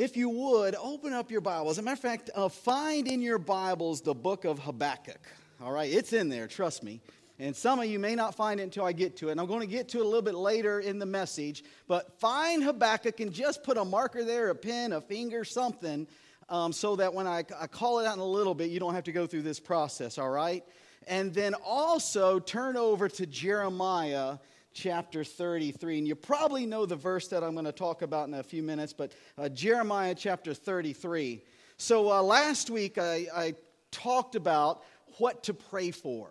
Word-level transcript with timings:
If 0.00 0.16
you 0.16 0.30
would, 0.30 0.74
open 0.76 1.12
up 1.12 1.30
your 1.30 1.42
Bibles. 1.42 1.72
As 1.72 1.78
a 1.80 1.82
matter 1.82 1.92
of 1.92 2.00
fact, 2.00 2.30
uh, 2.34 2.48
find 2.48 3.06
in 3.06 3.20
your 3.20 3.36
Bibles 3.36 4.00
the 4.00 4.14
book 4.14 4.46
of 4.46 4.58
Habakkuk. 4.58 5.20
All 5.62 5.72
right, 5.72 5.92
it's 5.92 6.14
in 6.14 6.30
there, 6.30 6.46
trust 6.46 6.82
me. 6.82 7.02
And 7.38 7.54
some 7.54 7.78
of 7.78 7.84
you 7.84 7.98
may 7.98 8.14
not 8.14 8.34
find 8.34 8.60
it 8.60 8.62
until 8.62 8.86
I 8.86 8.92
get 8.92 9.18
to 9.18 9.28
it. 9.28 9.32
And 9.32 9.40
I'm 9.42 9.46
going 9.46 9.60
to 9.60 9.66
get 9.66 9.90
to 9.90 9.98
it 9.98 10.00
a 10.00 10.04
little 10.06 10.22
bit 10.22 10.36
later 10.36 10.80
in 10.80 10.98
the 10.98 11.04
message. 11.04 11.64
But 11.86 12.18
find 12.18 12.62
Habakkuk 12.62 13.20
and 13.20 13.30
just 13.30 13.62
put 13.62 13.76
a 13.76 13.84
marker 13.84 14.24
there, 14.24 14.48
a 14.48 14.54
pen, 14.54 14.94
a 14.94 15.02
finger, 15.02 15.44
something, 15.44 16.06
um, 16.48 16.72
so 16.72 16.96
that 16.96 17.12
when 17.12 17.26
I, 17.26 17.44
I 17.60 17.66
call 17.66 17.98
it 17.98 18.06
out 18.06 18.14
in 18.14 18.20
a 18.20 18.24
little 18.24 18.54
bit, 18.54 18.70
you 18.70 18.80
don't 18.80 18.94
have 18.94 19.04
to 19.04 19.12
go 19.12 19.26
through 19.26 19.42
this 19.42 19.60
process, 19.60 20.16
all 20.16 20.30
right? 20.30 20.64
And 21.08 21.34
then 21.34 21.52
also 21.62 22.38
turn 22.38 22.78
over 22.78 23.06
to 23.10 23.26
Jeremiah 23.26 24.38
chapter 24.72 25.24
33. 25.24 25.98
And 25.98 26.08
you 26.08 26.14
probably 26.14 26.66
know 26.66 26.86
the 26.86 26.96
verse 26.96 27.28
that 27.28 27.42
I'm 27.42 27.52
going 27.52 27.64
to 27.64 27.72
talk 27.72 28.02
about 28.02 28.28
in 28.28 28.34
a 28.34 28.42
few 28.42 28.62
minutes, 28.62 28.92
but 28.92 29.12
uh, 29.38 29.48
Jeremiah 29.48 30.14
chapter 30.14 30.54
33. 30.54 31.42
So 31.76 32.10
uh, 32.10 32.22
last 32.22 32.70
week 32.70 32.98
I, 32.98 33.26
I 33.34 33.54
talked 33.90 34.34
about 34.34 34.82
what 35.18 35.42
to 35.44 35.54
pray 35.54 35.90
for, 35.90 36.30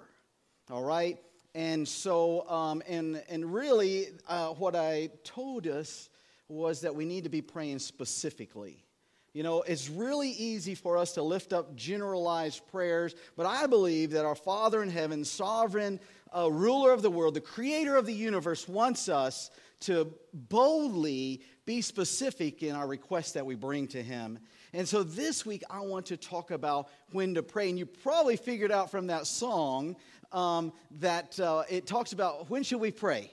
all 0.69 0.83
right? 0.83 1.17
And 1.55 1.87
so, 1.87 2.47
um, 2.49 2.83
and, 2.87 3.21
and 3.29 3.53
really, 3.53 4.07
uh, 4.27 4.49
what 4.49 4.75
I 4.75 5.09
told 5.23 5.67
us 5.67 6.09
was 6.47 6.81
that 6.81 6.95
we 6.95 7.05
need 7.05 7.23
to 7.23 7.29
be 7.29 7.41
praying 7.41 7.79
specifically. 7.79 8.85
You 9.33 9.43
know, 9.43 9.61
it's 9.61 9.89
really 9.89 10.31
easy 10.31 10.73
for 10.73 10.97
us 10.97 11.13
to 11.13 11.21
lift 11.21 11.53
up 11.53 11.75
generalized 11.75 12.67
prayers, 12.67 13.15
but 13.35 13.45
I 13.45 13.67
believe 13.67 14.11
that 14.11 14.25
our 14.25 14.35
Father 14.35 14.81
in 14.81 14.89
heaven, 14.89 15.23
sovereign 15.23 15.99
uh, 16.35 16.51
ruler 16.51 16.91
of 16.91 17.01
the 17.01 17.11
world, 17.11 17.35
the 17.35 17.41
creator 17.41 17.95
of 17.95 18.05
the 18.05 18.13
universe, 18.13 18.67
wants 18.67 19.07
us 19.07 19.51
to 19.81 20.13
boldly 20.33 21.41
be 21.65 21.81
specific 21.81 22.63
in 22.63 22.75
our 22.75 22.87
requests 22.87 23.33
that 23.33 23.45
we 23.45 23.55
bring 23.55 23.87
to 23.87 24.01
Him. 24.01 24.39
And 24.73 24.87
so 24.87 25.03
this 25.03 25.45
week, 25.45 25.63
I 25.69 25.79
want 25.81 26.07
to 26.07 26.17
talk 26.17 26.51
about 26.51 26.89
when 27.11 27.35
to 27.35 27.43
pray. 27.43 27.69
And 27.69 27.77
you 27.77 27.85
probably 27.85 28.35
figured 28.35 28.71
out 28.71 28.91
from 28.91 29.07
that 29.07 29.27
song 29.27 29.95
um, 30.31 30.73
that 30.99 31.39
uh, 31.39 31.63
it 31.69 31.87
talks 31.87 32.13
about 32.13 32.49
when 32.49 32.63
should 32.63 32.79
we 32.81 32.91
pray? 32.91 33.31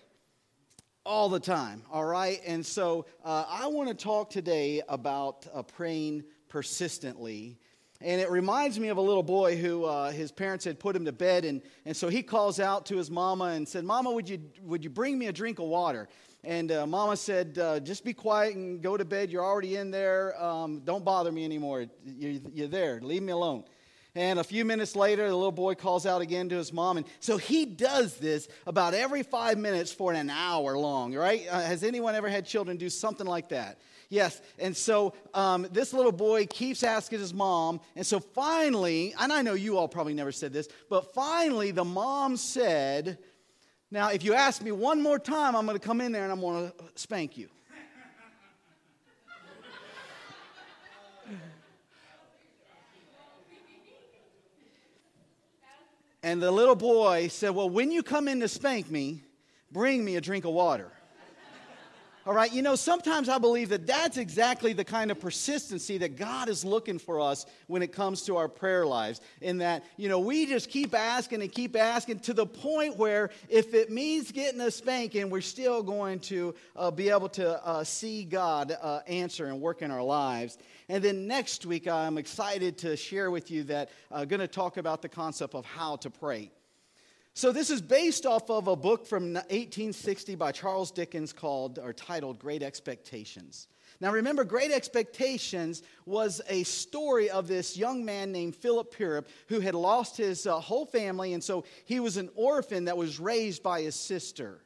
All 1.07 1.29
the 1.29 1.41
time, 1.41 1.83
all 1.91 2.05
right? 2.05 2.41
And 2.45 2.67
so 2.67 3.07
uh, 3.25 3.45
I 3.49 3.69
want 3.69 3.89
to 3.89 3.95
talk 3.95 4.29
today 4.29 4.83
about 4.89 5.47
uh, 5.55 5.63
praying 5.63 6.25
persistently. 6.49 7.59
And 8.01 8.21
it 8.21 8.31
reminds 8.31 8.79
me 8.79 8.89
of 8.89 8.99
a 8.99 9.01
little 9.01 9.23
boy 9.23 9.57
who 9.57 9.85
uh, 9.85 10.11
his 10.11 10.31
parents 10.31 10.65
had 10.65 10.79
put 10.79 10.95
him 10.95 11.05
to 11.05 11.13
bed. 11.13 11.45
And, 11.45 11.63
and 11.87 11.97
so 11.97 12.09
he 12.09 12.23
calls 12.23 12.61
out 12.61 12.87
to 12.87 12.97
his 12.97 13.11
mama 13.11 13.45
and 13.45 13.67
said, 13.67 13.85
Mama, 13.85 14.11
would 14.11 14.29
you, 14.29 14.41
would 14.63 14.85
you 14.85 14.91
bring 14.91 15.19
me 15.19 15.29
a 15.29 15.33
drink 15.33 15.61
of 15.61 15.67
water? 15.67 16.09
And 16.45 16.71
uh, 16.71 16.87
mama 16.87 17.17
said, 17.17 17.59
uh, 17.59 17.81
Just 17.81 18.05
be 18.05 18.13
quiet 18.13 18.57
and 18.57 18.83
go 18.83 18.97
to 18.97 19.05
bed. 19.05 19.31
You're 19.31 19.45
already 19.45 19.77
in 19.77 19.91
there. 19.91 20.41
Um, 20.43 20.81
don't 20.81 21.05
bother 21.05 21.33
me 21.33 21.45
anymore. 21.45 21.87
You're, 22.05 22.41
you're 22.53 22.69
there. 22.69 23.01
Leave 23.01 23.23
me 23.23 23.33
alone. 23.33 23.65
And 24.17 24.39
a 24.39 24.45
few 24.45 24.65
minutes 24.65 24.97
later, 24.97 25.29
the 25.29 25.37
little 25.37 25.53
boy 25.53 25.75
calls 25.75 26.07
out 26.07 26.23
again 26.23 26.49
to 26.49 26.57
his 26.57 26.73
mom. 26.73 26.97
And 26.97 27.07
so 27.21 27.37
he 27.37 27.67
does 27.67 28.17
this 28.17 28.49
about 28.67 28.95
every 28.95 29.23
five 29.23 29.59
minutes 29.59 29.93
for 29.93 30.11
an 30.11 30.31
hour 30.31 30.79
long, 30.79 31.15
right? 31.15 31.47
Uh, 31.51 31.61
has 31.61 31.85
anyone 31.85 32.15
ever 32.15 32.31
had 32.31 32.47
children 32.47 32.79
do 32.79 32.89
something 32.89 33.27
like 33.27 33.51
that? 33.51 33.79
Yes. 34.09 34.41
And 34.59 34.75
so 34.75 35.13
um, 35.35 35.67
this 35.71 35.93
little 35.93 36.13
boy 36.13 36.47
keeps 36.47 36.83
asking 36.83 37.19
his 37.19 37.35
mom. 37.35 37.79
And 37.95 38.07
so 38.07 38.19
finally, 38.19 39.15
and 39.21 39.31
I 39.31 39.43
know 39.43 39.53
you 39.53 39.77
all 39.77 39.87
probably 39.87 40.15
never 40.15 40.33
said 40.33 40.51
this, 40.51 40.67
but 40.89 41.13
finally 41.13 41.71
the 41.71 41.85
mom 41.85 42.39
said, 42.39 43.19
Now, 43.91 44.09
if 44.09 44.25
you 44.25 44.33
ask 44.33 44.63
me 44.63 44.73
one 44.73 45.03
more 45.03 45.19
time, 45.19 45.55
I'm 45.55 45.67
going 45.67 45.79
to 45.79 45.87
come 45.87 46.01
in 46.01 46.13
there 46.13 46.23
and 46.23 46.33
I'm 46.33 46.41
going 46.41 46.71
to 46.71 46.75
spank 46.95 47.37
you. 47.37 47.51
And 56.27 56.43
the 56.43 56.51
little 56.51 56.75
boy 56.75 57.29
said, 57.29 57.51
Well, 57.51 57.71
when 57.71 57.93
you 57.93 58.03
come 58.03 58.27
in 58.27 58.41
to 58.41 58.49
spank 58.49 58.91
me, 58.91 59.23
bring 59.71 60.05
me 60.05 60.17
a 60.17 60.21
drink 60.21 60.45
of 60.45 60.51
water. 60.51 60.91
All 62.27 62.35
right, 62.35 62.53
you 62.53 62.61
know, 62.61 62.75
sometimes 62.75 63.29
I 63.29 63.39
believe 63.39 63.69
that 63.69 63.87
that's 63.87 64.17
exactly 64.17 64.73
the 64.73 64.83
kind 64.83 65.13
of 65.13 65.21
persistency 65.21 65.97
that 65.99 66.17
God 66.17 66.49
is 66.49 66.65
looking 66.65 66.99
for 66.99 67.21
us 67.21 67.47
when 67.69 67.83
it 67.83 67.93
comes 67.93 68.23
to 68.23 68.37
our 68.37 68.49
prayer 68.49 68.85
lives. 68.85 69.21
In 69.41 69.59
that, 69.59 69.85
you 69.97 70.09
know, 70.09 70.19
we 70.19 70.45
just 70.47 70.69
keep 70.69 70.93
asking 70.93 71.43
and 71.43 71.53
keep 71.53 71.77
asking 71.77 72.19
to 72.21 72.35
the 72.35 72.45
point 72.45 72.97
where 72.97 73.31
if 73.49 73.75
it 73.75 73.93
means 73.93 74.33
getting 74.33 74.61
a 74.61 74.73
spanking, 74.73 75.31
we're 75.31 75.41
still 75.41 75.85
going 75.85 76.19
to 76.21 76.53
uh, 76.75 76.91
be 76.91 77.11
able 77.11 77.29
to 77.29 77.65
uh, 77.65 77.85
see 77.85 78.25
God 78.25 78.77
uh, 78.83 79.03
answer 79.07 79.47
and 79.47 79.61
work 79.61 79.81
in 79.81 79.93
our 79.93 80.03
lives. 80.03 80.59
And 80.89 81.05
then 81.05 81.29
next 81.29 81.65
week, 81.65 81.87
I'm 81.87 82.19
excited 82.19 82.77
to 82.79 82.97
share 82.97 83.31
with 83.31 83.53
you 83.53 83.63
that 83.65 83.89
I'm 84.11 84.23
uh, 84.23 84.25
going 84.25 84.41
to 84.41 84.49
talk 84.49 84.79
about 84.79 85.01
the 85.01 85.09
concept 85.09 85.55
of 85.55 85.65
how 85.65 85.95
to 85.99 86.11
pray. 86.11 86.51
So 87.37 87.53
this 87.53 87.69
is 87.69 87.83
based 87.83 88.25
off 88.25 88.49
of 88.49 88.67
a 88.67 88.75
book 88.75 89.07
from 89.07 89.35
1860 89.35 90.37
by 90.37 90.53
Charles 90.53 90.91
Dickens 90.91 91.35
called 91.35 91.79
or 91.79 91.93
titled 91.93 92.39
Great 92.39 92.63
Expectations. 92.63 93.69
Now 94.01 94.11
remember, 94.11 94.43
Great 94.43 94.71
Expectations 94.71 95.83
was 96.07 96.41
a 96.49 96.63
story 96.63 97.29
of 97.29 97.47
this 97.47 97.77
young 97.77 98.07
man 98.07 98.33
named 98.33 98.57
Philip 98.57 98.97
Pirrip 98.97 99.27
who 99.49 99.61
had 99.61 99.75
lost 99.75 100.17
his 100.17 100.47
uh, 100.47 100.59
whole 100.59 100.87
family, 100.87 101.35
and 101.35 101.45
so 101.45 101.67
he 101.85 102.01
was 102.01 102.17
an 102.17 102.31
orphan 102.37 102.87
that 102.87 102.97
was 102.97 103.21
raised 103.21 103.63
by 103.63 103.83
his 103.83 103.97
sister. 103.97 104.63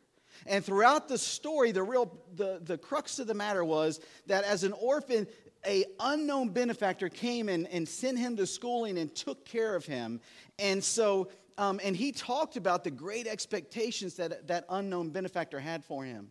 And 0.46 0.64
throughout 0.64 1.08
the 1.08 1.18
story, 1.18 1.72
the 1.72 1.82
real 1.82 2.16
the, 2.36 2.60
the 2.62 2.78
crux 2.78 3.18
of 3.18 3.26
the 3.26 3.34
matter 3.34 3.64
was 3.64 3.98
that 4.28 4.44
as 4.44 4.62
an 4.62 4.74
orphan, 4.74 5.26
a 5.66 5.84
unknown 5.98 6.50
benefactor 6.50 7.08
came 7.08 7.48
and, 7.48 7.66
and 7.68 7.88
sent 7.88 8.18
him 8.18 8.36
to 8.36 8.46
schooling 8.46 8.96
and 8.96 9.14
took 9.14 9.44
care 9.44 9.74
of 9.74 9.84
him. 9.84 10.20
And 10.58 10.82
so 10.82 11.28
um, 11.60 11.78
and 11.84 11.94
he 11.94 12.10
talked 12.10 12.56
about 12.56 12.84
the 12.84 12.90
great 12.90 13.26
expectations 13.26 14.14
that 14.14 14.48
that 14.48 14.64
unknown 14.70 15.10
benefactor 15.10 15.60
had 15.60 15.84
for 15.84 16.04
him. 16.04 16.30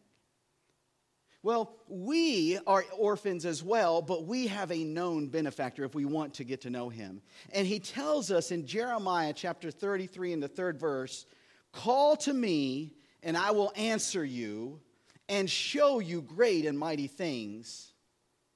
Well, 1.43 1.77
we 1.87 2.59
are 2.67 2.83
orphans 2.97 3.45
as 3.45 3.63
well, 3.63 4.01
but 4.01 4.25
we 4.25 4.47
have 4.47 4.71
a 4.71 4.83
known 4.83 5.27
benefactor 5.27 5.85
if 5.85 5.93
we 5.93 6.03
want 6.03 6.33
to 6.35 6.43
get 6.43 6.61
to 6.61 6.69
know 6.69 6.89
him. 6.89 7.21
And 7.53 7.65
he 7.65 7.79
tells 7.79 8.29
us 8.31 8.51
in 8.51 8.65
Jeremiah 8.65 9.31
chapter 9.31 9.71
33 9.71 10.33
in 10.33 10.39
the 10.39 10.47
third 10.47 10.79
verse 10.79 11.25
Call 11.71 12.15
to 12.17 12.33
me, 12.33 12.95
and 13.21 13.37
I 13.37 13.51
will 13.51 13.71
answer 13.75 14.25
you 14.25 14.81
and 15.29 15.47
show 15.47 15.99
you 15.99 16.23
great 16.23 16.65
and 16.65 16.77
mighty 16.77 17.05
things 17.07 17.93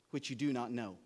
which 0.09 0.31
you 0.31 0.35
do 0.35 0.51
not 0.51 0.71
know. 0.71 0.97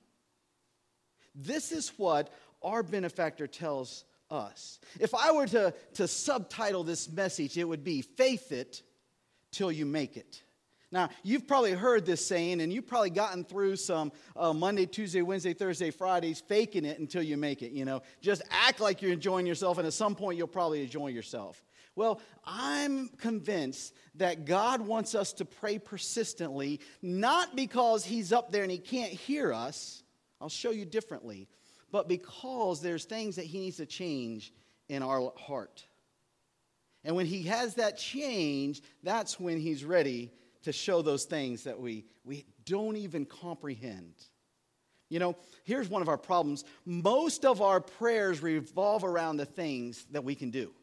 This 1.36 1.74
is 1.74 1.90
what 1.98 2.32
our 2.64 2.82
benefactor 2.82 3.46
tells 3.46 4.06
us. 4.30 4.80
If 5.00 5.14
I 5.14 5.32
were 5.32 5.48
to, 5.48 5.74
to 5.96 6.08
subtitle 6.08 6.84
this 6.84 7.10
message, 7.10 7.58
it 7.58 7.64
would 7.64 7.84
be 7.84 8.02
Faith 8.02 8.52
It 8.52 8.82
Till 9.52 9.72
You 9.72 9.86
Make 9.86 10.18
It. 10.18 10.44
Now, 10.90 11.10
you've 11.22 11.48
probably 11.48 11.74
heard 11.74 12.06
this 12.06 12.26
saying, 12.26 12.62
and 12.62 12.72
you've 12.72 12.88
probably 12.88 13.10
gotten 13.10 13.44
through 13.44 13.76
some 13.76 14.12
uh, 14.38 14.54
Monday, 14.54 14.86
Tuesday, 14.86 15.22
Wednesday, 15.22 15.54
Thursday, 15.54 15.92
Fridays, 15.92 16.40
faking 16.40 16.86
it 16.86 17.00
until 17.00 17.22
you 17.22 17.36
make 17.36 17.62
it. 17.62 17.74
You 17.74 17.84
know, 17.84 18.04
just 18.22 18.42
act 18.50 18.80
like 18.80 19.02
you're 19.02 19.12
enjoying 19.12 19.46
yourself, 19.46 19.78
and 19.78 19.86
at 19.86 19.92
some 19.94 20.16
point, 20.16 20.38
you'll 20.38 20.48
probably 20.48 20.82
enjoy 20.82 21.08
yourself. 21.08 21.62
Well, 21.98 22.22
I'm 22.46 23.10
convinced 23.18 23.96
that 24.16 24.46
God 24.46 24.82
wants 24.82 25.14
us 25.14 25.34
to 25.34 25.46
pray 25.46 25.78
persistently, 25.78 26.80
not 27.02 27.56
because 27.56 28.06
He's 28.06 28.32
up 28.32 28.52
there 28.52 28.64
and 28.64 28.72
He 28.72 28.78
can't 28.78 29.12
hear 29.12 29.52
us. 29.52 30.04
I'll 30.40 30.48
show 30.48 30.72
you 30.72 30.86
differently 30.86 31.50
but 31.92 32.08
because 32.08 32.82
there's 32.82 33.06
things 33.06 33.36
that 33.38 33.46
he 33.46 33.60
needs 33.60 33.78
to 33.78 33.86
change 33.86 34.54
in 34.90 35.04
our 35.04 35.32
heart. 35.38 35.86
And 37.04 37.16
when 37.16 37.26
he 37.26 37.44
has 37.44 37.76
that 37.76 37.98
change, 37.98 38.82
that's 39.04 39.40
when 39.40 39.60
he's 39.60 39.84
ready 39.84 40.32
to 40.64 40.74
show 40.74 41.02
those 41.02 41.26
things 41.26 41.64
that 41.64 41.80
we, 41.80 42.06
we 42.26 42.46
don't 42.66 42.98
even 42.98 43.26
comprehend. 43.26 44.14
You 45.10 45.20
know, 45.20 45.38
here's 45.64 45.88
one 45.88 46.02
of 46.02 46.10
our 46.10 46.18
problems 46.18 46.66
most 46.86 47.46
of 47.46 47.62
our 47.62 47.80
prayers 47.80 48.42
revolve 48.42 49.04
around 49.04 49.38
the 49.38 49.46
things 49.46 50.06
that 50.12 50.24
we 50.24 50.36
can 50.36 50.52
do. 50.52 50.74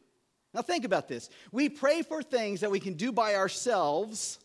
Now, 0.53 0.61
think 0.61 0.85
about 0.85 1.07
this. 1.07 1.29
We 1.51 1.69
pray 1.69 2.01
for 2.01 2.23
things 2.23 2.61
that 2.61 2.71
we 2.71 2.79
can 2.79 2.93
do 2.93 3.11
by 3.11 3.35
ourselves, 3.35 4.39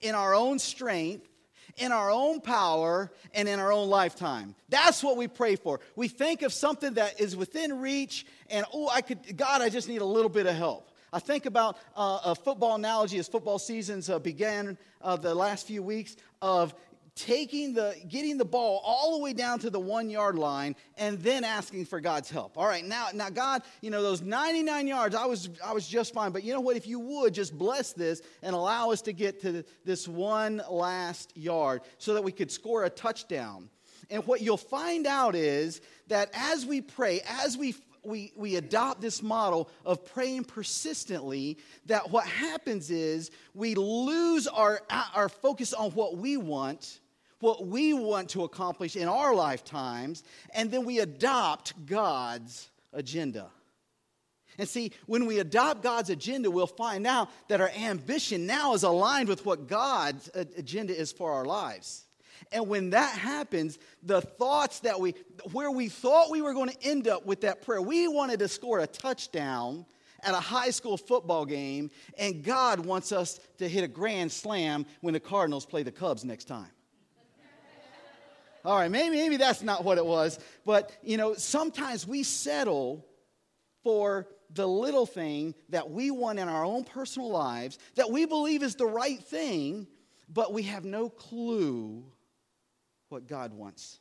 in 0.00 0.14
our 0.14 0.34
own 0.34 0.58
strength, 0.58 1.28
in 1.76 1.92
our 1.92 2.10
own 2.10 2.40
power, 2.40 3.10
and 3.34 3.48
in 3.48 3.58
our 3.60 3.72
own 3.72 3.88
lifetime. 3.88 4.54
That's 4.68 5.02
what 5.02 5.16
we 5.16 5.28
pray 5.28 5.56
for. 5.56 5.80
We 5.94 6.08
think 6.08 6.42
of 6.42 6.52
something 6.52 6.94
that 6.94 7.20
is 7.20 7.36
within 7.36 7.80
reach, 7.80 8.26
and 8.50 8.64
oh, 8.72 8.88
I 8.88 9.02
could, 9.02 9.36
God, 9.36 9.62
I 9.62 9.68
just 9.68 9.88
need 9.88 10.00
a 10.00 10.06
little 10.06 10.30
bit 10.30 10.46
of 10.46 10.54
help. 10.54 10.90
I 11.12 11.18
think 11.18 11.46
about 11.46 11.78
uh, 11.96 12.20
a 12.24 12.34
football 12.34 12.74
analogy 12.74 13.18
as 13.18 13.28
football 13.28 13.58
seasons 13.58 14.10
uh, 14.10 14.18
began 14.18 14.76
uh, 15.00 15.16
the 15.16 15.34
last 15.34 15.66
few 15.66 15.82
weeks 15.82 16.16
of 16.42 16.74
taking 17.16 17.72
the 17.72 17.96
getting 18.08 18.36
the 18.36 18.44
ball 18.44 18.80
all 18.84 19.16
the 19.16 19.22
way 19.22 19.32
down 19.32 19.58
to 19.58 19.70
the 19.70 19.80
one 19.80 20.10
yard 20.10 20.38
line 20.38 20.76
and 20.98 21.18
then 21.20 21.44
asking 21.44 21.86
for 21.86 21.98
god's 21.98 22.30
help. 22.30 22.56
All 22.58 22.66
right 22.66 22.84
now 22.84 23.08
now 23.14 23.30
god 23.30 23.62
you 23.80 23.90
know 23.90 24.02
those 24.02 24.20
99 24.20 24.86
yards 24.86 25.14
i 25.14 25.24
was 25.24 25.48
i 25.64 25.72
was 25.72 25.88
just 25.88 26.12
fine 26.12 26.30
but 26.30 26.44
you 26.44 26.52
know 26.52 26.60
what? 26.60 26.76
If 26.76 26.86
you 26.86 27.00
would 27.00 27.32
just 27.32 27.56
bless 27.56 27.94
this 27.94 28.20
and 28.42 28.54
allow 28.54 28.90
us 28.90 29.00
to 29.02 29.14
get 29.14 29.40
to 29.40 29.64
this 29.84 30.06
one 30.06 30.62
last 30.70 31.34
yard 31.36 31.80
so 31.96 32.12
that 32.14 32.22
we 32.22 32.32
could 32.32 32.50
score 32.50 32.84
a 32.84 32.90
touchdown. 32.90 33.70
And 34.10 34.24
what 34.26 34.42
you'll 34.42 34.58
find 34.58 35.06
out 35.06 35.34
is 35.34 35.80
that 36.08 36.30
as 36.34 36.66
we 36.66 36.82
pray 36.82 37.22
as 37.26 37.56
we 37.56 37.74
we, 38.04 38.32
we 38.36 38.54
adopt 38.54 39.00
this 39.00 39.22
model 39.22 39.68
of 39.84 40.04
praying 40.04 40.44
persistently, 40.44 41.58
that 41.86 42.10
what 42.10 42.24
happens 42.24 42.88
is 42.90 43.32
we 43.52 43.74
lose 43.74 44.46
our, 44.46 44.80
our 45.12 45.28
focus 45.28 45.72
on 45.72 45.90
what 45.90 46.16
we 46.16 46.36
want 46.36 47.00
what 47.40 47.66
we 47.66 47.92
want 47.92 48.30
to 48.30 48.44
accomplish 48.44 48.96
in 48.96 49.08
our 49.08 49.34
lifetimes, 49.34 50.24
and 50.54 50.70
then 50.70 50.84
we 50.84 51.00
adopt 51.00 51.86
God's 51.86 52.70
agenda. 52.92 53.50
And 54.58 54.68
see, 54.68 54.92
when 55.06 55.26
we 55.26 55.38
adopt 55.38 55.82
God's 55.82 56.08
agenda, 56.08 56.50
we'll 56.50 56.66
find 56.66 57.06
out 57.06 57.28
that 57.48 57.60
our 57.60 57.70
ambition 57.70 58.46
now 58.46 58.72
is 58.74 58.84
aligned 58.84 59.28
with 59.28 59.44
what 59.44 59.66
God's 59.66 60.30
agenda 60.34 60.98
is 60.98 61.12
for 61.12 61.32
our 61.32 61.44
lives. 61.44 62.04
And 62.52 62.68
when 62.68 62.90
that 62.90 63.18
happens, 63.18 63.78
the 64.02 64.20
thoughts 64.20 64.80
that 64.80 65.00
we, 65.00 65.14
where 65.52 65.70
we 65.70 65.88
thought 65.88 66.30
we 66.30 66.42
were 66.42 66.54
going 66.54 66.70
to 66.70 66.82
end 66.82 67.08
up 67.08 67.26
with 67.26 67.42
that 67.42 67.62
prayer, 67.62 67.82
we 67.82 68.08
wanted 68.08 68.38
to 68.38 68.48
score 68.48 68.80
a 68.80 68.86
touchdown 68.86 69.84
at 70.22 70.32
a 70.32 70.40
high 70.40 70.70
school 70.70 70.96
football 70.96 71.44
game, 71.44 71.90
and 72.18 72.42
God 72.42 72.80
wants 72.80 73.12
us 73.12 73.38
to 73.58 73.68
hit 73.68 73.84
a 73.84 73.88
grand 73.88 74.32
slam 74.32 74.86
when 75.00 75.12
the 75.12 75.20
Cardinals 75.20 75.66
play 75.66 75.82
the 75.82 75.92
Cubs 75.92 76.24
next 76.24 76.44
time. 76.44 76.70
All 78.66 78.76
right, 78.76 78.90
maybe, 78.90 79.14
maybe 79.14 79.36
that's 79.36 79.62
not 79.62 79.84
what 79.84 79.96
it 79.96 80.04
was, 80.04 80.40
but 80.64 80.90
you 81.00 81.16
know, 81.16 81.34
sometimes 81.34 82.04
we 82.04 82.24
settle 82.24 83.06
for 83.84 84.26
the 84.50 84.66
little 84.66 85.06
thing 85.06 85.54
that 85.68 85.88
we 85.88 86.10
want 86.10 86.40
in 86.40 86.48
our 86.48 86.64
own 86.64 86.82
personal 86.82 87.30
lives 87.30 87.78
that 87.94 88.10
we 88.10 88.26
believe 88.26 88.64
is 88.64 88.74
the 88.74 88.84
right 88.86 89.22
thing, 89.22 89.86
but 90.28 90.52
we 90.52 90.64
have 90.64 90.84
no 90.84 91.08
clue 91.08 92.02
what 93.08 93.28
God 93.28 93.52
wants. 93.52 94.00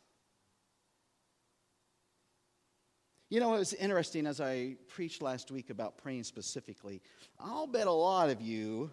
You 3.29 3.41
know, 3.41 3.53
it 3.53 3.59
was 3.59 3.75
interesting 3.75 4.25
as 4.25 4.41
I 4.41 4.77
preached 4.87 5.21
last 5.21 5.51
week 5.51 5.69
about 5.69 5.99
praying 5.99 6.23
specifically. 6.23 7.03
I'll 7.39 7.67
bet 7.67 7.85
a 7.85 7.91
lot 7.91 8.31
of 8.31 8.41
you 8.41 8.91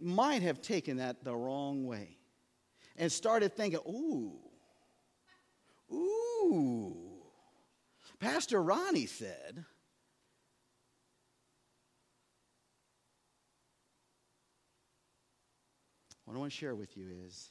might 0.00 0.42
have 0.42 0.60
taken 0.60 0.96
that 0.96 1.22
the 1.22 1.36
wrong 1.36 1.86
way 1.86 2.18
and 2.96 3.10
started 3.10 3.54
thinking, 3.54 3.78
ooh, 3.86 4.32
Ooh. 5.92 6.96
Pastor 8.18 8.62
Ronnie 8.62 9.06
said, 9.06 9.64
What 16.24 16.36
I 16.36 16.38
want 16.38 16.52
to 16.52 16.56
share 16.56 16.74
with 16.74 16.96
you 16.96 17.08
is 17.26 17.50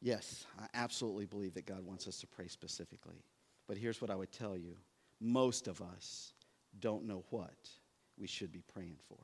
yes, 0.00 0.46
I 0.58 0.66
absolutely 0.72 1.26
believe 1.26 1.54
that 1.54 1.66
God 1.66 1.84
wants 1.84 2.08
us 2.08 2.18
to 2.20 2.26
pray 2.26 2.48
specifically. 2.48 3.24
But 3.68 3.76
here's 3.76 4.00
what 4.00 4.10
I 4.10 4.14
would 4.14 4.32
tell 4.32 4.56
you 4.56 4.76
most 5.20 5.68
of 5.68 5.82
us 5.82 6.32
don't 6.80 7.04
know 7.04 7.24
what 7.30 7.68
we 8.16 8.26
should 8.26 8.52
be 8.52 8.62
praying 8.72 8.96
for. 9.08 9.18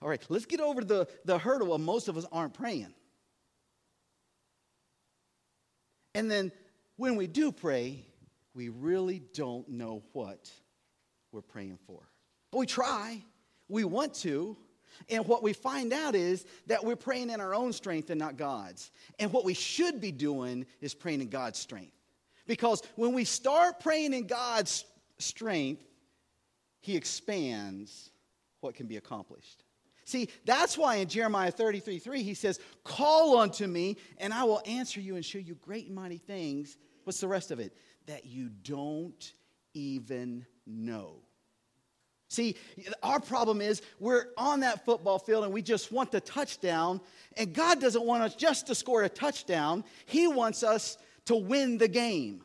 All 0.00 0.08
right, 0.08 0.24
let's 0.28 0.46
get 0.46 0.60
over 0.60 0.82
the, 0.82 1.06
the 1.24 1.38
hurdle 1.38 1.74
of 1.74 1.80
most 1.80 2.08
of 2.08 2.16
us 2.16 2.24
aren't 2.32 2.54
praying. 2.54 2.94
And 6.14 6.30
then 6.30 6.52
when 6.96 7.16
we 7.16 7.26
do 7.26 7.50
pray, 7.50 8.04
we 8.54 8.68
really 8.68 9.20
don't 9.32 9.68
know 9.68 10.02
what 10.12 10.50
we're 11.32 11.42
praying 11.42 11.78
for. 11.86 12.00
But 12.50 12.58
we 12.58 12.66
try, 12.66 13.22
we 13.68 13.84
want 13.84 14.14
to. 14.14 14.56
And 15.08 15.26
what 15.26 15.42
we 15.42 15.52
find 15.52 15.92
out 15.92 16.14
is 16.14 16.46
that 16.68 16.84
we're 16.84 16.94
praying 16.94 17.30
in 17.30 17.40
our 17.40 17.52
own 17.52 17.72
strength 17.72 18.10
and 18.10 18.18
not 18.18 18.36
God's. 18.36 18.92
And 19.18 19.32
what 19.32 19.44
we 19.44 19.54
should 19.54 20.00
be 20.00 20.12
doing 20.12 20.66
is 20.80 20.94
praying 20.94 21.20
in 21.20 21.28
God's 21.28 21.58
strength. 21.58 21.90
Because 22.46 22.80
when 22.94 23.12
we 23.12 23.24
start 23.24 23.80
praying 23.80 24.14
in 24.14 24.28
God's 24.28 24.84
strength, 25.18 25.82
He 26.80 26.96
expands 26.96 28.10
what 28.60 28.76
can 28.76 28.86
be 28.86 28.96
accomplished. 28.96 29.64
See, 30.04 30.28
that's 30.44 30.76
why 30.76 30.96
in 30.96 31.08
Jeremiah 31.08 31.50
33 31.50 31.98
3, 31.98 32.22
he 32.22 32.34
says, 32.34 32.60
Call 32.84 33.38
unto 33.38 33.66
me, 33.66 33.96
and 34.18 34.34
I 34.34 34.44
will 34.44 34.62
answer 34.66 35.00
you 35.00 35.16
and 35.16 35.24
show 35.24 35.38
you 35.38 35.54
great 35.54 35.86
and 35.86 35.94
mighty 35.94 36.18
things. 36.18 36.76
What's 37.04 37.20
the 37.20 37.28
rest 37.28 37.50
of 37.50 37.58
it? 37.58 37.74
That 38.06 38.26
you 38.26 38.50
don't 38.50 39.32
even 39.72 40.46
know. 40.66 41.16
See, 42.28 42.56
our 43.02 43.20
problem 43.20 43.60
is 43.60 43.80
we're 44.00 44.26
on 44.36 44.60
that 44.60 44.84
football 44.84 45.18
field 45.18 45.44
and 45.44 45.52
we 45.52 45.62
just 45.62 45.92
want 45.92 46.10
the 46.10 46.20
touchdown, 46.20 47.00
and 47.36 47.54
God 47.54 47.80
doesn't 47.80 48.04
want 48.04 48.22
us 48.22 48.34
just 48.34 48.66
to 48.66 48.74
score 48.74 49.02
a 49.04 49.08
touchdown, 49.08 49.84
He 50.04 50.26
wants 50.26 50.62
us 50.62 50.98
to 51.26 51.36
win 51.36 51.78
the 51.78 51.88
game. 51.88 52.42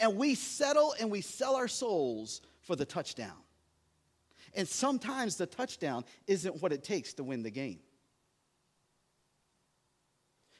And 0.00 0.16
we 0.16 0.34
settle 0.34 0.94
and 0.98 1.10
we 1.10 1.20
sell 1.20 1.56
our 1.56 1.68
souls 1.68 2.40
for 2.62 2.74
the 2.74 2.86
touchdown. 2.86 3.36
And 4.54 4.66
sometimes 4.66 5.36
the 5.36 5.46
touchdown 5.46 6.04
isn't 6.26 6.60
what 6.62 6.72
it 6.72 6.82
takes 6.82 7.14
to 7.14 7.24
win 7.24 7.42
the 7.42 7.50
game. 7.50 7.80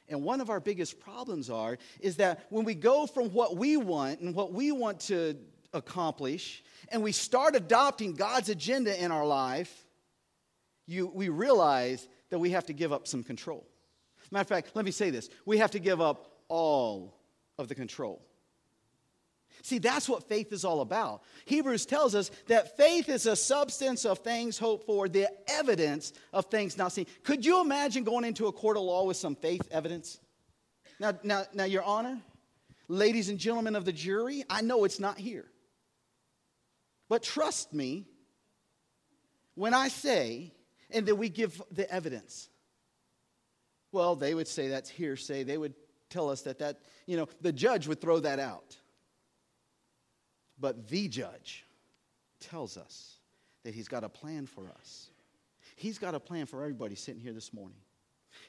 And 0.07 0.23
one 0.23 0.41
of 0.41 0.49
our 0.49 0.59
biggest 0.59 0.99
problems 0.99 1.49
are 1.49 1.77
is 1.99 2.17
that 2.17 2.45
when 2.49 2.65
we 2.65 2.75
go 2.75 3.07
from 3.07 3.29
what 3.29 3.55
we 3.55 3.77
want 3.77 4.19
and 4.19 4.35
what 4.35 4.51
we 4.51 4.71
want 4.71 4.99
to 5.01 5.37
accomplish 5.73 6.63
and 6.89 7.01
we 7.01 7.13
start 7.13 7.55
adopting 7.55 8.13
God's 8.13 8.49
agenda 8.49 9.01
in 9.01 9.11
our 9.11 9.25
life, 9.25 9.85
you, 10.85 11.07
we 11.07 11.29
realize 11.29 12.07
that 12.29 12.39
we 12.39 12.51
have 12.51 12.65
to 12.65 12.73
give 12.73 12.91
up 12.91 13.07
some 13.07 13.23
control. 13.23 13.65
Matter 14.31 14.41
of 14.41 14.47
fact, 14.47 14.71
let 14.73 14.85
me 14.85 14.91
say 14.91 15.09
this 15.09 15.29
we 15.45 15.57
have 15.57 15.71
to 15.71 15.79
give 15.79 16.01
up 16.01 16.31
all 16.47 17.17
of 17.57 17.67
the 17.67 17.75
control. 17.75 18.21
See, 19.63 19.77
that's 19.77 20.09
what 20.09 20.27
faith 20.27 20.51
is 20.51 20.65
all 20.65 20.81
about. 20.81 21.21
Hebrews 21.45 21.85
tells 21.85 22.15
us 22.15 22.31
that 22.47 22.77
faith 22.77 23.09
is 23.09 23.27
a 23.27 23.35
substance 23.35 24.05
of 24.05 24.19
things 24.19 24.57
hoped 24.57 24.85
for, 24.85 25.07
the 25.07 25.27
evidence 25.47 26.13
of 26.33 26.45
things 26.45 26.77
not 26.77 26.91
seen. 26.91 27.05
Could 27.23 27.45
you 27.45 27.61
imagine 27.61 28.03
going 28.03 28.25
into 28.25 28.47
a 28.47 28.51
court 28.51 28.77
of 28.77 28.83
law 28.83 29.05
with 29.05 29.17
some 29.17 29.35
faith 29.35 29.67
evidence? 29.71 30.19
Now, 30.99 31.13
now, 31.23 31.43
now, 31.53 31.63
Your 31.65 31.83
Honor, 31.83 32.19
ladies 32.87 33.29
and 33.29 33.37
gentlemen 33.37 33.75
of 33.75 33.85
the 33.85 33.93
jury, 33.93 34.43
I 34.49 34.61
know 34.61 34.83
it's 34.83 34.99
not 34.99 35.17
here. 35.17 35.45
But 37.07 37.23
trust 37.23 37.73
me 37.73 38.05
when 39.55 39.73
I 39.73 39.89
say, 39.89 40.53
and 40.89 41.05
that 41.05 41.15
we 41.15 41.29
give 41.29 41.61
the 41.71 41.91
evidence. 41.91 42.49
Well, 43.91 44.15
they 44.15 44.33
would 44.33 44.47
say 44.47 44.69
that's 44.69 44.89
hearsay. 44.89 45.43
They 45.43 45.57
would 45.57 45.73
tell 46.09 46.29
us 46.29 46.41
that 46.43 46.59
that, 46.59 46.79
you 47.05 47.17
know, 47.17 47.27
the 47.41 47.51
judge 47.51 47.87
would 47.87 48.01
throw 48.01 48.19
that 48.19 48.39
out. 48.39 48.77
But 50.61 50.87
the 50.87 51.07
judge 51.07 51.65
tells 52.39 52.77
us 52.77 53.17
that 53.63 53.73
he's 53.73 53.87
got 53.87 54.03
a 54.03 54.09
plan 54.09 54.45
for 54.45 54.69
us. 54.69 55.09
He's 55.75 55.97
got 55.97 56.13
a 56.13 56.19
plan 56.19 56.45
for 56.45 56.61
everybody 56.61 56.93
sitting 56.93 57.19
here 57.19 57.33
this 57.33 57.51
morning. 57.51 57.77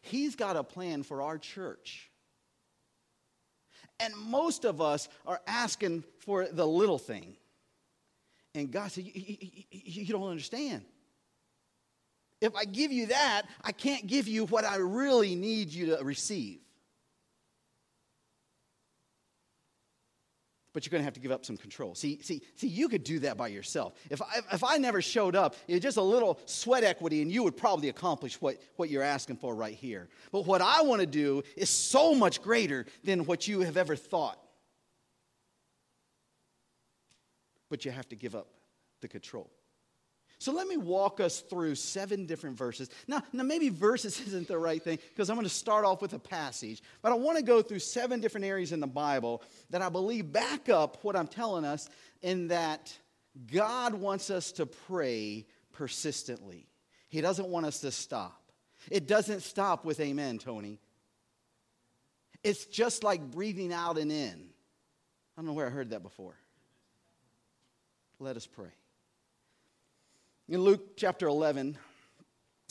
He's 0.02 0.36
got 0.36 0.54
a 0.56 0.62
plan 0.62 1.02
for 1.02 1.22
our 1.22 1.38
church. 1.38 2.10
And 3.98 4.14
most 4.14 4.64
of 4.64 4.80
us 4.80 5.08
are 5.26 5.40
asking 5.46 6.04
for 6.18 6.46
the 6.46 6.66
little 6.66 6.98
thing. 6.98 7.36
And 8.54 8.70
God 8.70 8.92
said, 8.92 9.04
you, 9.06 10.12
don't 10.12 10.28
understand. 10.28 10.82
If 12.42 12.54
I 12.54 12.64
give 12.66 12.92
you 12.92 13.06
that, 13.06 13.42
I 13.64 13.72
can't 13.72 14.06
give 14.06 14.28
you 14.28 14.44
what 14.46 14.64
I 14.66 14.76
really 14.76 15.34
need 15.34 15.70
you 15.70 15.96
to 15.96 16.04
receive. 16.04 16.58
But 20.72 20.84
you're 20.84 20.90
going 20.90 21.00
to 21.00 21.04
have 21.04 21.14
to 21.14 21.20
give 21.20 21.32
up 21.32 21.44
some 21.44 21.56
control. 21.56 21.94
See, 21.94 22.20
see, 22.22 22.42
see, 22.56 22.68
you 22.68 22.88
could 22.88 23.04
do 23.04 23.18
that 23.20 23.36
by 23.36 23.48
yourself. 23.48 23.94
If 24.10 24.22
I, 24.22 24.40
if 24.52 24.64
I 24.64 24.78
never 24.78 25.02
showed 25.02 25.36
up, 25.36 25.56
just 25.68 25.96
a 25.96 26.02
little 26.02 26.38
sweat 26.46 26.84
equity, 26.84 27.22
and 27.22 27.30
you 27.30 27.42
would 27.42 27.56
probably 27.56 27.88
accomplish 27.88 28.40
what, 28.40 28.58
what 28.76 28.90
you're 28.90 29.02
asking 29.02 29.36
for 29.36 29.54
right 29.54 29.74
here. 29.74 30.08
But 30.30 30.46
what 30.46 30.62
I 30.62 30.82
want 30.82 31.00
to 31.00 31.06
do 31.06 31.42
is 31.56 31.70
so 31.70 32.14
much 32.14 32.42
greater 32.42 32.86
than 33.04 33.26
what 33.26 33.48
you 33.48 33.60
have 33.60 33.76
ever 33.76 33.96
thought. 33.96 34.38
but 37.72 37.86
you 37.86 37.90
have 37.90 38.06
to 38.06 38.14
give 38.14 38.34
up 38.34 38.48
the 39.00 39.08
control. 39.08 39.50
So 40.42 40.50
let 40.50 40.66
me 40.66 40.76
walk 40.76 41.20
us 41.20 41.38
through 41.38 41.76
seven 41.76 42.26
different 42.26 42.58
verses. 42.58 42.90
Now, 43.06 43.22
now 43.32 43.44
maybe 43.44 43.68
verses 43.68 44.20
isn't 44.26 44.48
the 44.48 44.58
right 44.58 44.82
thing 44.82 44.98
because 45.10 45.30
I'm 45.30 45.36
going 45.36 45.46
to 45.46 45.54
start 45.54 45.84
off 45.84 46.02
with 46.02 46.14
a 46.14 46.18
passage, 46.18 46.82
but 47.00 47.12
I 47.12 47.14
want 47.14 47.38
to 47.38 47.44
go 47.44 47.62
through 47.62 47.78
seven 47.78 48.20
different 48.20 48.44
areas 48.44 48.72
in 48.72 48.80
the 48.80 48.88
Bible 48.88 49.44
that 49.70 49.82
I 49.82 49.88
believe 49.88 50.32
back 50.32 50.68
up 50.68 50.98
what 51.04 51.14
I'm 51.14 51.28
telling 51.28 51.64
us 51.64 51.88
in 52.22 52.48
that 52.48 52.92
God 53.52 53.94
wants 53.94 54.30
us 54.30 54.50
to 54.52 54.66
pray 54.66 55.46
persistently. 55.70 56.66
He 57.08 57.20
doesn't 57.20 57.46
want 57.46 57.66
us 57.66 57.78
to 57.82 57.92
stop. 57.92 58.42
It 58.90 59.06
doesn't 59.06 59.42
stop 59.42 59.84
with 59.84 60.00
amen, 60.00 60.38
Tony. 60.38 60.80
It's 62.42 62.66
just 62.66 63.04
like 63.04 63.30
breathing 63.30 63.72
out 63.72 63.96
and 63.96 64.10
in. 64.10 64.48
I 65.36 65.40
don't 65.40 65.46
know 65.46 65.52
where 65.52 65.68
I 65.68 65.70
heard 65.70 65.90
that 65.90 66.02
before. 66.02 66.34
Let 68.18 68.36
us 68.36 68.44
pray. 68.44 68.72
In 70.48 70.60
Luke 70.60 70.96
chapter 70.96 71.28
11, 71.28 71.78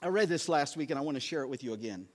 I 0.03 0.07
read 0.09 0.27
this 0.27 0.49
last 0.49 0.75
week 0.75 0.89
and 0.89 0.99
I 0.99 1.03
want 1.03 1.15
to 1.15 1.21
share 1.21 1.41
it 1.41 1.47
with 1.47 1.63
you 1.63 1.73
again. 1.73 2.07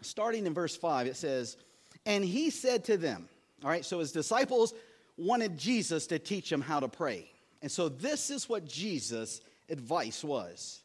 Starting 0.00 0.44
in 0.46 0.54
verse 0.54 0.74
5, 0.74 1.06
it 1.06 1.16
says, 1.16 1.56
And 2.04 2.24
he 2.24 2.50
said 2.50 2.84
to 2.86 2.96
them, 2.96 3.28
All 3.62 3.70
right, 3.70 3.84
so 3.84 4.00
his 4.00 4.10
disciples 4.10 4.74
wanted 5.16 5.56
Jesus 5.56 6.08
to 6.08 6.18
teach 6.18 6.50
them 6.50 6.60
how 6.60 6.80
to 6.80 6.88
pray. 6.88 7.30
And 7.60 7.70
so 7.70 7.88
this 7.88 8.28
is 8.28 8.48
what 8.48 8.64
Jesus' 8.64 9.40
advice 9.68 10.24
was 10.24 10.80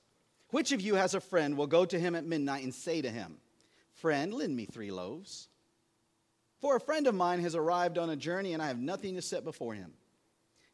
Which 0.51 0.71
of 0.71 0.79
you 0.79 0.93
has 0.93 1.15
a 1.15 1.19
friend 1.19 1.57
will 1.57 1.67
go 1.67 1.85
to 1.85 1.99
him 1.99 2.13
at 2.15 2.23
midnight 2.23 2.63
and 2.63 2.73
say 2.73 3.01
to 3.01 3.09
him, 3.09 3.37
Friend, 3.95 4.31
lend 4.31 4.55
me 4.55 4.65
three 4.65 4.91
loaves? 4.91 5.47
For 6.61 6.75
a 6.75 6.81
friend 6.81 7.07
of 7.07 7.15
mine 7.15 7.39
has 7.41 7.55
arrived 7.55 7.97
on 7.97 8.11
a 8.11 8.15
journey 8.15 8.53
and 8.53 8.61
I 8.61 8.67
have 8.67 8.79
nothing 8.79 9.15
to 9.15 9.21
set 9.23 9.43
before 9.43 9.73
him. 9.73 9.93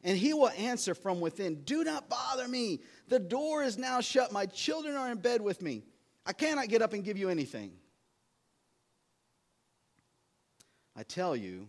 And 0.04 0.18
he 0.18 0.34
will 0.34 0.50
answer 0.50 0.94
from 0.94 1.20
within, 1.20 1.62
Do 1.64 1.82
not 1.82 2.10
bother 2.10 2.46
me. 2.46 2.80
The 3.08 3.18
door 3.18 3.62
is 3.62 3.78
now 3.78 4.02
shut. 4.02 4.32
My 4.32 4.44
children 4.44 4.96
are 4.96 5.10
in 5.10 5.18
bed 5.18 5.40
with 5.40 5.62
me. 5.62 5.82
I 6.26 6.34
cannot 6.34 6.68
get 6.68 6.82
up 6.82 6.92
and 6.92 7.02
give 7.02 7.16
you 7.16 7.30
anything. 7.30 7.72
I 10.94 11.02
tell 11.02 11.34
you, 11.34 11.66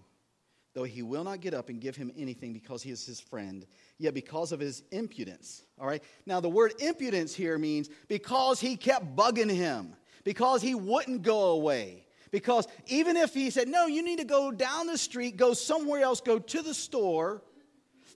though 0.74 0.84
he 0.84 1.02
will 1.02 1.24
not 1.24 1.40
get 1.40 1.54
up 1.54 1.70
and 1.70 1.80
give 1.80 1.96
him 1.96 2.12
anything 2.18 2.54
because 2.54 2.84
he 2.84 2.92
is 2.92 3.06
his 3.06 3.20
friend, 3.20 3.66
yet 3.98 4.14
because 4.14 4.52
of 4.52 4.60
his 4.60 4.84
impudence. 4.92 5.64
All 5.80 5.88
right? 5.88 6.04
Now, 6.26 6.42
the 6.42 6.50
word 6.50 6.74
impudence 6.80 7.34
here 7.34 7.58
means 7.58 7.90
because 8.10 8.60
he 8.60 8.76
kept 8.76 9.16
bugging 9.16 9.50
him, 9.50 9.96
because 10.26 10.62
he 10.62 10.76
wouldn't 10.76 11.22
go 11.22 11.52
away. 11.52 12.06
Because 12.32 12.68
even 12.88 13.16
if 13.16 13.34
he 13.34 13.50
said, 13.50 13.70
No, 13.70 13.88
you 13.88 14.04
need 14.04 14.20
to 14.20 14.26
go 14.26 14.52
down 14.52 14.88
the 14.88 14.98
street, 14.98 15.38
go 15.38 15.54
somewhere 15.54 16.02
else, 16.02 16.20
go 16.20 16.38
to 16.38 16.62
the 16.62 16.74
store, 16.74 17.42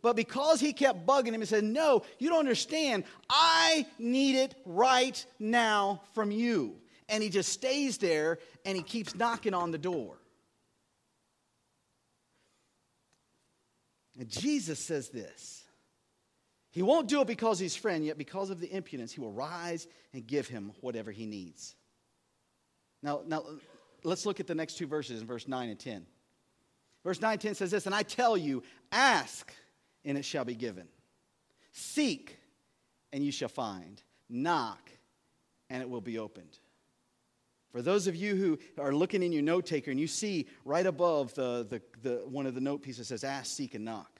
but 0.01 0.15
because 0.15 0.59
he 0.59 0.73
kept 0.73 1.05
bugging 1.05 1.33
him, 1.33 1.41
he 1.41 1.47
said, 1.47 1.63
No, 1.63 2.03
you 2.17 2.29
don't 2.29 2.39
understand. 2.39 3.03
I 3.29 3.85
need 3.97 4.35
it 4.35 4.55
right 4.65 5.23
now 5.39 6.01
from 6.13 6.31
you. 6.31 6.75
And 7.09 7.23
he 7.23 7.29
just 7.29 7.51
stays 7.51 7.97
there 7.97 8.39
and 8.65 8.77
he 8.77 8.83
keeps 8.83 9.15
knocking 9.15 9.53
on 9.53 9.71
the 9.71 9.77
door. 9.77 10.17
And 14.19 14.29
Jesus 14.29 14.79
says 14.79 15.09
this 15.09 15.63
He 16.71 16.81
won't 16.81 17.07
do 17.07 17.21
it 17.21 17.27
because 17.27 17.57
he's 17.57 17.75
friend, 17.75 18.05
yet 18.05 18.17
because 18.17 18.49
of 18.49 18.59
the 18.59 18.73
impudence, 18.73 19.11
he 19.11 19.21
will 19.21 19.31
rise 19.31 19.87
and 20.13 20.27
give 20.27 20.47
him 20.47 20.73
whatever 20.81 21.11
he 21.11 21.25
needs. 21.25 21.75
Now, 23.01 23.21
now 23.25 23.43
let's 24.03 24.25
look 24.25 24.39
at 24.39 24.47
the 24.47 24.55
next 24.55 24.77
two 24.77 24.87
verses 24.87 25.21
in 25.21 25.27
verse 25.27 25.47
9 25.47 25.69
and 25.69 25.79
10. 25.79 26.05
Verse 27.03 27.21
9 27.21 27.39
10 27.39 27.55
says 27.55 27.71
this, 27.71 27.85
and 27.85 27.95
I 27.95 28.03
tell 28.03 28.35
you, 28.35 28.61
ask 28.91 29.53
and 30.09 30.17
it 30.17 30.25
shall 30.25 30.43
be 30.43 30.55
given. 30.55 30.87
Seek, 31.71 32.39
and 33.13 33.23
you 33.23 33.31
shall 33.31 33.47
find. 33.47 34.01
Knock, 34.27 34.89
and 35.69 35.83
it 35.83 35.89
will 35.89 36.01
be 36.01 36.17
opened. 36.17 36.57
For 37.71 37.83
those 37.83 38.07
of 38.07 38.15
you 38.15 38.35
who 38.35 38.57
are 38.81 38.91
looking 38.91 39.21
in 39.21 39.31
your 39.31 39.43
note 39.43 39.67
taker 39.67 39.91
and 39.91 39.99
you 39.99 40.07
see 40.07 40.47
right 40.65 40.87
above 40.87 41.35
the, 41.35 41.67
the, 41.69 41.81
the, 42.01 42.15
one 42.25 42.47
of 42.47 42.55
the 42.55 42.59
note 42.59 42.81
pieces 42.81 43.09
says, 43.09 43.23
Ask, 43.23 43.55
seek, 43.55 43.75
and 43.75 43.85
knock. 43.85 44.19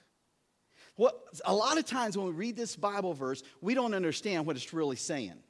What, 0.94 1.20
a 1.44 1.52
lot 1.52 1.76
of 1.76 1.86
times 1.86 2.16
when 2.16 2.26
we 2.26 2.32
read 2.32 2.56
this 2.56 2.76
Bible 2.76 3.12
verse, 3.12 3.42
we 3.60 3.74
don't 3.74 3.92
understand 3.92 4.46
what 4.46 4.54
it's 4.54 4.72
really 4.72 4.94
saying. 4.94 5.42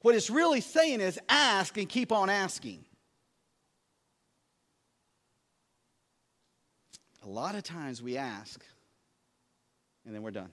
What 0.00 0.14
it's 0.14 0.30
really 0.30 0.62
saying 0.62 1.02
is 1.02 1.20
ask 1.28 1.76
and 1.76 1.86
keep 1.86 2.10
on 2.10 2.30
asking. 2.30 2.86
A 7.22 7.28
lot 7.28 7.54
of 7.54 7.64
times 7.64 8.02
we 8.02 8.16
ask 8.16 8.64
and 10.04 10.14
then 10.14 10.22
we're 10.22 10.30
done. 10.30 10.50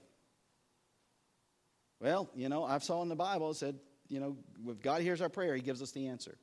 Well, 1.99 2.29
you 2.35 2.49
know, 2.49 2.63
I've 2.63 2.83
saw 2.83 3.01
in 3.01 3.09
the 3.09 3.15
Bible 3.15 3.51
it 3.51 3.55
said, 3.55 3.75
you 4.07 4.19
know, 4.19 4.37
if 4.67 4.81
God 4.81 5.01
hears 5.01 5.21
our 5.21 5.29
prayer, 5.29 5.55
He 5.55 5.61
gives 5.61 5.81
us 5.81 5.91
the 5.91 6.07
answer. 6.07 6.37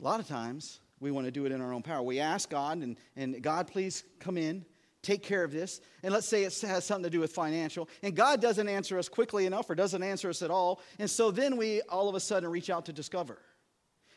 A 0.00 0.02
lot 0.02 0.20
of 0.20 0.26
times 0.26 0.80
we 1.00 1.10
want 1.10 1.26
to 1.26 1.30
do 1.30 1.46
it 1.46 1.52
in 1.52 1.60
our 1.60 1.72
own 1.72 1.82
power. 1.82 2.02
We 2.02 2.20
ask 2.20 2.48
God, 2.48 2.78
and, 2.78 2.96
and 3.16 3.42
God, 3.42 3.68
please 3.68 4.04
come 4.20 4.36
in, 4.36 4.64
take 5.02 5.22
care 5.22 5.44
of 5.44 5.52
this. 5.52 5.80
And 6.02 6.12
let's 6.12 6.26
say 6.26 6.44
it 6.44 6.58
has 6.62 6.84
something 6.84 7.04
to 7.04 7.10
do 7.10 7.20
with 7.20 7.32
financial, 7.32 7.88
and 8.02 8.14
God 8.14 8.40
doesn't 8.40 8.68
answer 8.68 8.98
us 8.98 9.08
quickly 9.08 9.46
enough 9.46 9.68
or 9.68 9.74
doesn't 9.74 10.02
answer 10.02 10.28
us 10.28 10.42
at 10.42 10.50
all. 10.50 10.80
And 10.98 11.10
so 11.10 11.30
then 11.30 11.56
we 11.56 11.82
all 11.82 12.08
of 12.08 12.14
a 12.14 12.20
sudden 12.20 12.50
reach 12.50 12.70
out 12.70 12.86
to 12.86 12.92
discover. 12.92 13.38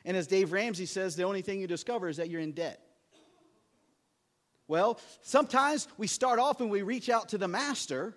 And 0.05 0.15
as 0.15 0.27
Dave 0.27 0.51
Ramsey 0.51 0.85
says, 0.85 1.15
the 1.15 1.23
only 1.23 1.41
thing 1.41 1.59
you 1.59 1.67
discover 1.67 2.07
is 2.07 2.17
that 2.17 2.29
you're 2.29 2.41
in 2.41 2.53
debt. 2.53 2.86
Well, 4.67 4.99
sometimes 5.21 5.87
we 5.97 6.07
start 6.07 6.39
off 6.39 6.59
and 6.59 6.69
we 6.69 6.81
reach 6.81 7.09
out 7.09 7.29
to 7.29 7.37
the 7.37 7.47
master, 7.47 8.15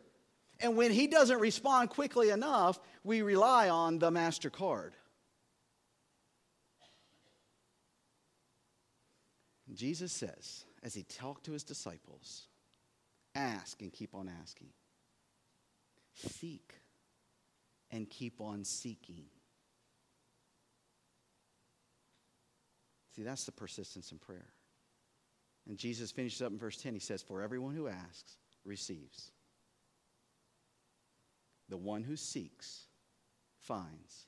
and 0.59 0.77
when 0.77 0.91
he 0.91 1.07
doesn't 1.07 1.39
respond 1.39 1.91
quickly 1.91 2.31
enough, 2.31 2.81
we 3.05 3.23
rely 3.23 3.69
on 3.69 3.99
the 3.99 4.11
MasterCard. 4.11 4.91
Jesus 9.73 10.13
says, 10.13 10.65
as 10.83 10.95
he 10.95 11.05
talked 11.05 11.45
to 11.45 11.53
his 11.53 11.63
disciples, 11.63 12.49
ask 13.37 13.81
and 13.81 13.93
keep 13.93 14.15
on 14.15 14.29
asking, 14.43 14.71
seek 16.15 16.75
and 17.93 18.11
keep 18.11 18.41
on 18.41 18.65
seeking. 18.65 19.27
See, 23.15 23.23
that's 23.23 23.45
the 23.45 23.53
persistence 23.53 24.11
in 24.11 24.19
prayer. 24.19 24.49
And 25.71 25.79
Jesus 25.79 26.11
finishes 26.11 26.43
up 26.43 26.51
in 26.51 26.59
verse 26.59 26.77
10. 26.79 26.95
He 26.95 26.99
says, 26.99 27.23
For 27.23 27.43
everyone 27.43 27.77
who 27.77 27.87
asks 27.87 28.39
receives. 28.65 29.31
The 31.69 31.77
one 31.77 32.03
who 32.03 32.17
seeks 32.17 32.87
finds. 33.61 34.27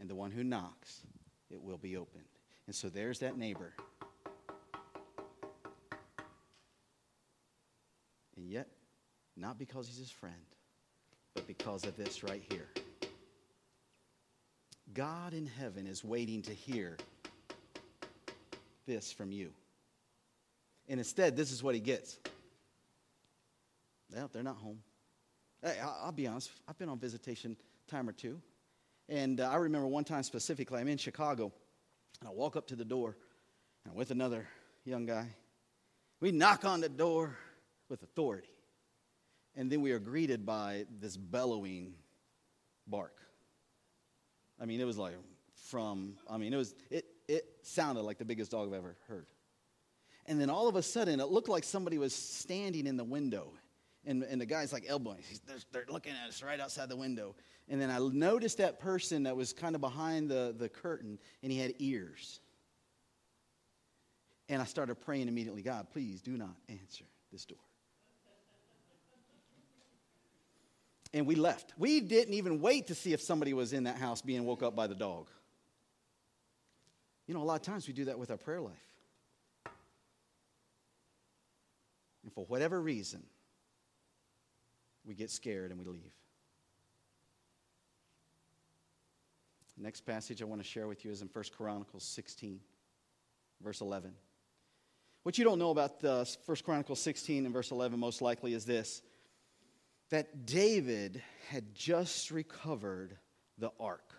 And 0.00 0.10
the 0.10 0.16
one 0.16 0.32
who 0.32 0.42
knocks, 0.42 1.02
it 1.50 1.62
will 1.62 1.78
be 1.78 1.96
opened. 1.96 2.24
And 2.66 2.74
so 2.74 2.88
there's 2.88 3.20
that 3.20 3.38
neighbor. 3.38 3.74
And 8.36 8.48
yet, 8.48 8.66
not 9.36 9.56
because 9.56 9.86
he's 9.86 9.98
his 9.98 10.10
friend, 10.10 10.34
but 11.34 11.46
because 11.46 11.84
of 11.84 11.96
this 11.96 12.24
right 12.24 12.42
here. 12.50 12.66
God 14.94 15.32
in 15.32 15.46
heaven 15.46 15.86
is 15.86 16.02
waiting 16.02 16.42
to 16.42 16.52
hear 16.52 16.96
this 18.84 19.12
from 19.12 19.30
you. 19.30 19.52
And 20.88 21.00
instead, 21.00 21.36
this 21.36 21.50
is 21.50 21.62
what 21.62 21.74
he 21.74 21.80
gets. 21.80 22.18
Well, 24.14 24.30
they're 24.32 24.42
not 24.42 24.56
home. 24.56 24.80
Hey, 25.62 25.78
I'll 25.82 26.12
be 26.12 26.26
honest, 26.26 26.50
I've 26.68 26.78
been 26.78 26.88
on 26.88 26.98
visitation 26.98 27.56
time 27.88 28.08
or 28.08 28.12
two. 28.12 28.40
And 29.08 29.40
uh, 29.40 29.50
I 29.50 29.56
remember 29.56 29.86
one 29.86 30.04
time 30.04 30.22
specifically, 30.22 30.80
I'm 30.80 30.88
in 30.88 30.98
Chicago, 30.98 31.52
and 32.20 32.28
I 32.28 32.32
walk 32.32 32.56
up 32.56 32.66
to 32.68 32.76
the 32.76 32.84
door 32.84 33.16
and 33.84 33.94
with 33.94 34.10
another 34.10 34.46
young 34.84 35.06
guy. 35.06 35.28
We 36.20 36.32
knock 36.32 36.64
on 36.64 36.80
the 36.80 36.88
door 36.88 37.36
with 37.88 38.02
authority. 38.02 38.48
And 39.56 39.70
then 39.70 39.82
we 39.82 39.92
are 39.92 39.98
greeted 39.98 40.44
by 40.44 40.86
this 41.00 41.16
bellowing 41.16 41.94
bark. 42.86 43.16
I 44.60 44.66
mean, 44.66 44.80
it 44.80 44.84
was 44.84 44.98
like 44.98 45.14
from, 45.68 46.14
I 46.28 46.36
mean, 46.36 46.52
it 46.52 46.56
was, 46.56 46.74
it, 46.90 47.04
it 47.28 47.44
sounded 47.62 48.02
like 48.02 48.18
the 48.18 48.24
biggest 48.24 48.50
dog 48.50 48.68
I've 48.68 48.74
ever 48.74 48.96
heard. 49.06 49.26
And 50.26 50.40
then 50.40 50.48
all 50.48 50.68
of 50.68 50.76
a 50.76 50.82
sudden, 50.82 51.20
it 51.20 51.28
looked 51.28 51.48
like 51.48 51.64
somebody 51.64 51.98
was 51.98 52.14
standing 52.14 52.86
in 52.86 52.96
the 52.96 53.04
window. 53.04 53.52
And, 54.06 54.22
and 54.22 54.40
the 54.40 54.46
guy's 54.46 54.72
like 54.72 54.84
elbowing. 54.86 55.22
They're, 55.46 55.56
they're 55.72 55.84
looking 55.88 56.12
at 56.12 56.28
us 56.28 56.42
right 56.42 56.60
outside 56.60 56.88
the 56.88 56.96
window. 56.96 57.34
And 57.68 57.80
then 57.80 57.90
I 57.90 57.98
noticed 57.98 58.58
that 58.58 58.78
person 58.78 59.22
that 59.24 59.36
was 59.36 59.52
kind 59.52 59.74
of 59.74 59.80
behind 59.80 60.30
the, 60.30 60.54
the 60.56 60.68
curtain, 60.68 61.18
and 61.42 61.50
he 61.50 61.58
had 61.58 61.74
ears. 61.78 62.40
And 64.48 64.60
I 64.60 64.66
started 64.66 64.96
praying 64.96 65.28
immediately 65.28 65.62
God, 65.62 65.88
please 65.90 66.20
do 66.20 66.36
not 66.36 66.54
answer 66.68 67.04
this 67.32 67.44
door. 67.44 67.58
And 71.14 71.28
we 71.28 71.36
left. 71.36 71.74
We 71.78 72.00
didn't 72.00 72.34
even 72.34 72.60
wait 72.60 72.88
to 72.88 72.94
see 72.96 73.12
if 73.12 73.20
somebody 73.20 73.54
was 73.54 73.72
in 73.72 73.84
that 73.84 73.98
house 73.98 74.20
being 74.20 74.44
woke 74.44 74.64
up 74.64 74.74
by 74.74 74.88
the 74.88 74.96
dog. 74.96 75.30
You 77.28 77.34
know, 77.34 77.40
a 77.40 77.44
lot 77.44 77.54
of 77.54 77.62
times 77.62 77.86
we 77.86 77.94
do 77.94 78.06
that 78.06 78.18
with 78.18 78.32
our 78.32 78.36
prayer 78.36 78.60
life. 78.60 78.93
And 82.24 82.32
for 82.32 82.44
whatever 82.46 82.80
reason, 82.80 83.22
we 85.04 85.14
get 85.14 85.30
scared 85.30 85.70
and 85.70 85.78
we 85.78 85.84
leave. 85.86 86.12
Next 89.76 90.02
passage 90.02 90.40
I 90.40 90.44
want 90.44 90.62
to 90.62 90.66
share 90.66 90.86
with 90.86 91.04
you 91.04 91.10
is 91.10 91.20
in 91.20 91.28
1 91.28 91.44
Chronicles 91.56 92.04
16, 92.04 92.60
verse 93.62 93.80
11. 93.80 94.12
What 95.24 95.36
you 95.36 95.44
don't 95.44 95.58
know 95.58 95.70
about 95.70 96.02
uh, 96.04 96.24
the 96.24 96.36
1 96.46 96.56
Chronicles 96.64 97.00
16 97.00 97.44
and 97.44 97.52
verse 97.52 97.70
11 97.70 97.98
most 97.98 98.22
likely 98.22 98.54
is 98.54 98.64
this 98.64 99.02
that 100.10 100.46
David 100.46 101.22
had 101.48 101.74
just 101.74 102.30
recovered 102.30 103.16
the 103.58 103.72
ark. 103.80 104.12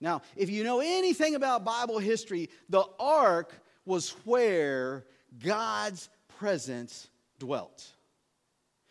Now, 0.00 0.22
if 0.36 0.48
you 0.48 0.62
know 0.62 0.80
anything 0.80 1.34
about 1.34 1.64
Bible 1.64 1.98
history, 1.98 2.50
the 2.68 2.84
ark 3.00 3.52
was 3.84 4.10
where 4.24 5.06
God's 5.42 6.08
presence 6.38 7.08
dwelt. 7.38 7.86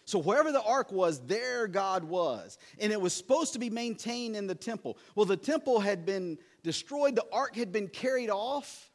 So, 0.06 0.20
wherever 0.20 0.54
the 0.54 0.62
ark 0.62 0.92
was, 0.92 1.20
there 1.26 1.68
God 1.68 2.06
was. 2.06 2.58
And 2.80 2.94
it 2.94 3.02
was 3.02 3.14
supposed 3.14 3.54
to 3.54 3.60
be 3.60 3.70
maintained 3.70 4.38
in 4.38 4.48
the 4.48 4.56
temple. 4.56 4.98
Well, 5.16 5.26
the 5.26 5.36
temple 5.36 5.82
had 5.82 6.06
been 6.06 6.38
destroyed, 6.64 7.16
the 7.16 7.26
ark 7.32 7.56
had 7.58 7.74
been 7.74 7.90
carried 7.90 8.30
off. 8.30 8.90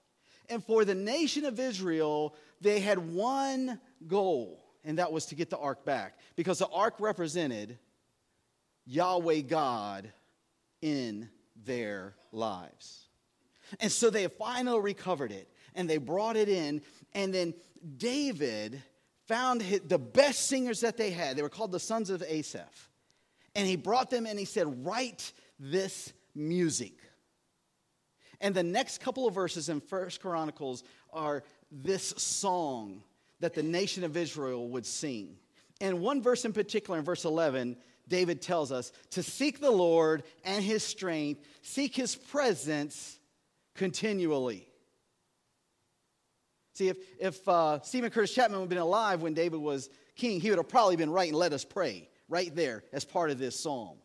And 0.49 0.65
for 0.65 0.85
the 0.85 0.95
nation 0.95 1.45
of 1.45 1.61
Israel, 1.61 2.35
they 2.61 2.81
had 2.81 2.99
one 2.99 3.79
goal, 4.07 4.65
and 4.85 4.99
that 4.99 5.13
was 5.13 5.27
to 5.27 5.35
get 5.35 5.51
the 5.51 5.59
ark 5.59 5.85
back. 5.85 6.19
Because 6.35 6.59
the 6.59 6.69
ark 6.69 6.95
represented 6.99 7.79
Yahweh 8.87 9.43
God 9.43 10.11
in 10.81 11.29
their 11.65 12.15
lives. 12.33 13.07
And 13.81 13.93
so 13.93 14.11
they 14.11 14.27
finally 14.29 14.81
recovered 14.81 15.33
it, 15.33 15.49
and 15.75 15.89
they 15.89 15.99
brought 15.99 16.37
it 16.37 16.49
in. 16.49 16.83
And 17.15 17.33
then 17.33 17.55
David 17.97 18.83
found 19.29 19.61
the 19.61 19.99
best 19.99 20.47
singers 20.49 20.81
that 20.81 20.97
they 20.97 21.11
had. 21.11 21.37
They 21.37 21.43
were 21.43 21.49
called 21.49 21.73
the 21.73 21.81
sons 21.81 22.11
of 22.11 22.23
Asaph. 22.23 22.89
And 23.55 23.67
he 23.67 23.77
brought 23.77 24.11
them 24.11 24.27
and 24.27 24.39
he 24.39 24.45
said, 24.45 24.85
Write 24.87 25.33
this 25.59 26.13
music. 26.35 26.95
And 28.41 28.55
the 28.55 28.63
next 28.63 29.01
couple 29.01 29.27
of 29.27 29.35
verses 29.35 29.69
in 29.69 29.81
First 29.81 30.21
Chronicles 30.21 30.83
are 31.13 31.45
this 31.71 32.09
song 32.17 33.03
that 33.41 33.55
the 33.55 33.63
nation 33.63 34.05
of 34.05 34.17
Israel 34.17 34.69
would 34.71 34.87
sing. 34.87 35.37
And 35.81 36.01
one 36.01 36.23
verse 36.23 36.45
in 36.45 36.53
particular, 36.53 36.99
in 36.99 37.05
verse 37.05 37.25
11, 37.25 37.77
David 38.09 38.43
tells 38.43 38.73
us 38.73 38.93
to 39.11 39.23
seek 39.23 39.61
the 39.61 39.71
Lord 39.71 40.25
and 40.45 40.63
his 40.63 40.83
strength, 40.83 41.47
seek 41.63 41.95
his 41.95 42.15
presence 42.15 43.19
continually. 43.75 44.67
See, 46.83 46.89
if, 46.89 46.97
if 47.21 47.49
uh, 47.49 47.81
Steven 47.83 48.11
Curtis 48.11 48.35
Chapman 48.35 48.59
had 48.59 48.69
been 48.69 48.79
alive 48.79 49.23
when 49.23 49.35
David 49.35 49.61
was 49.61 49.89
king, 50.17 50.41
he 50.41 50.51
would 50.51 50.59
have 50.59 50.69
probably 50.69 50.97
been 50.97 51.11
writing, 51.11 51.35
Let 51.35 51.53
Us 51.53 51.65
Pray, 51.65 52.09
right 52.29 52.53
there 52.57 52.83
as 52.93 53.05
part 53.05 53.31
of 53.31 53.39
this 53.39 53.59
psalm. 53.59 53.99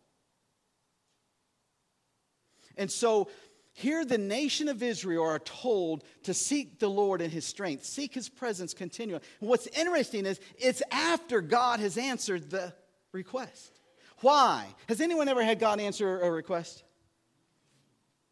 And 2.77 2.91
so 2.91 3.29
here 3.73 4.05
the 4.05 4.19
nation 4.19 4.67
of 4.67 4.83
Israel 4.83 5.23
are 5.23 5.39
told 5.39 6.03
to 6.21 6.35
seek 6.35 6.77
the 6.77 6.87
Lord 6.87 7.19
in 7.19 7.31
his 7.31 7.45
strength, 7.45 7.83
seek 7.83 8.13
his 8.13 8.29
presence 8.29 8.75
continually. 8.75 9.23
And 9.41 9.49
what's 9.49 9.65
interesting 9.65 10.27
is 10.27 10.39
it's 10.59 10.83
after 10.91 11.41
God 11.41 11.79
has 11.79 11.97
answered 11.97 12.51
the 12.51 12.75
request. 13.11 13.79
Why? 14.19 14.67
Has 14.87 15.01
anyone 15.01 15.27
ever 15.29 15.43
had 15.43 15.57
God 15.57 15.79
answer 15.79 16.21
a 16.21 16.29
request? 16.29 16.83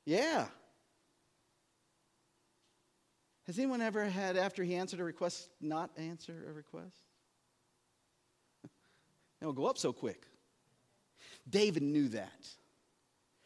Yeah. 0.05 0.45
Has 3.47 3.59
anyone 3.59 3.81
ever 3.81 4.05
had, 4.05 4.37
after 4.37 4.63
he 4.63 4.75
answered 4.75 4.99
a 4.99 5.03
request, 5.03 5.49
not 5.61 5.91
answer 5.97 6.45
a 6.49 6.53
request? 6.53 6.97
It 9.41 9.45
will 9.45 9.53
go 9.53 9.65
up 9.65 9.77
so 9.77 9.93
quick. 9.93 10.25
David 11.47 11.83
knew 11.83 12.07
that. 12.09 12.47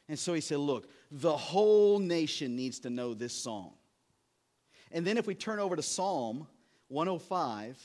And 0.07 0.17
so 0.17 0.33
he 0.33 0.39
said, 0.39 0.59
Look, 0.59 0.89
the 1.12 1.35
whole 1.35 1.99
nation 1.99 2.55
needs 2.55 2.79
to 2.81 2.89
know 2.89 3.13
this 3.13 3.33
song. 3.33 3.73
And 4.91 5.05
then 5.05 5.17
if 5.17 5.27
we 5.27 5.35
turn 5.35 5.59
over 5.59 5.75
to 5.75 5.81
Psalm 5.81 6.47
105, 6.88 7.77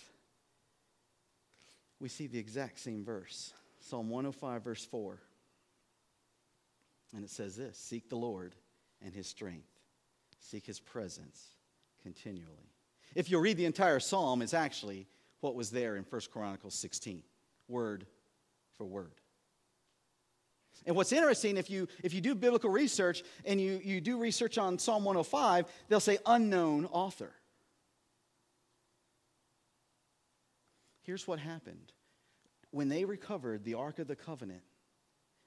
we 1.98 2.08
see 2.08 2.26
the 2.26 2.38
exact 2.38 2.78
same 2.78 3.04
verse. 3.04 3.52
Psalm 3.80 4.08
105, 4.08 4.62
verse 4.62 4.84
4. 4.84 5.18
And 7.14 7.24
it 7.24 7.30
says 7.30 7.56
this 7.56 7.76
Seek 7.76 8.08
the 8.08 8.16
Lord 8.16 8.54
and 9.02 9.12
his 9.12 9.26
strength, 9.26 9.68
seek 10.38 10.66
his 10.66 10.78
presence 10.78 11.53
continually. 12.04 12.70
If 13.16 13.30
you'll 13.30 13.40
read 13.40 13.56
the 13.56 13.64
entire 13.64 13.98
psalm, 13.98 14.42
it's 14.42 14.54
actually 14.54 15.08
what 15.40 15.54
was 15.54 15.70
there 15.70 15.96
in 15.96 16.04
1 16.04 16.20
Chronicles 16.30 16.74
16, 16.74 17.22
word 17.66 18.06
for 18.76 18.84
word. 18.84 19.20
And 20.86 20.94
what's 20.94 21.12
interesting, 21.12 21.56
if 21.56 21.70
you, 21.70 21.88
if 22.02 22.12
you 22.12 22.20
do 22.20 22.34
biblical 22.34 22.70
research 22.70 23.22
and 23.44 23.60
you, 23.60 23.80
you 23.82 24.00
do 24.00 24.18
research 24.18 24.58
on 24.58 24.78
Psalm 24.78 25.04
105, 25.04 25.66
they'll 25.88 26.00
say 26.00 26.18
unknown 26.26 26.84
author. 26.86 27.32
Here's 31.02 31.26
what 31.26 31.38
happened. 31.38 31.92
When 32.70 32.88
they 32.88 33.04
recovered 33.04 33.64
the 33.64 33.74
Ark 33.74 33.98
of 33.98 34.08
the 34.08 34.16
Covenant, 34.16 34.62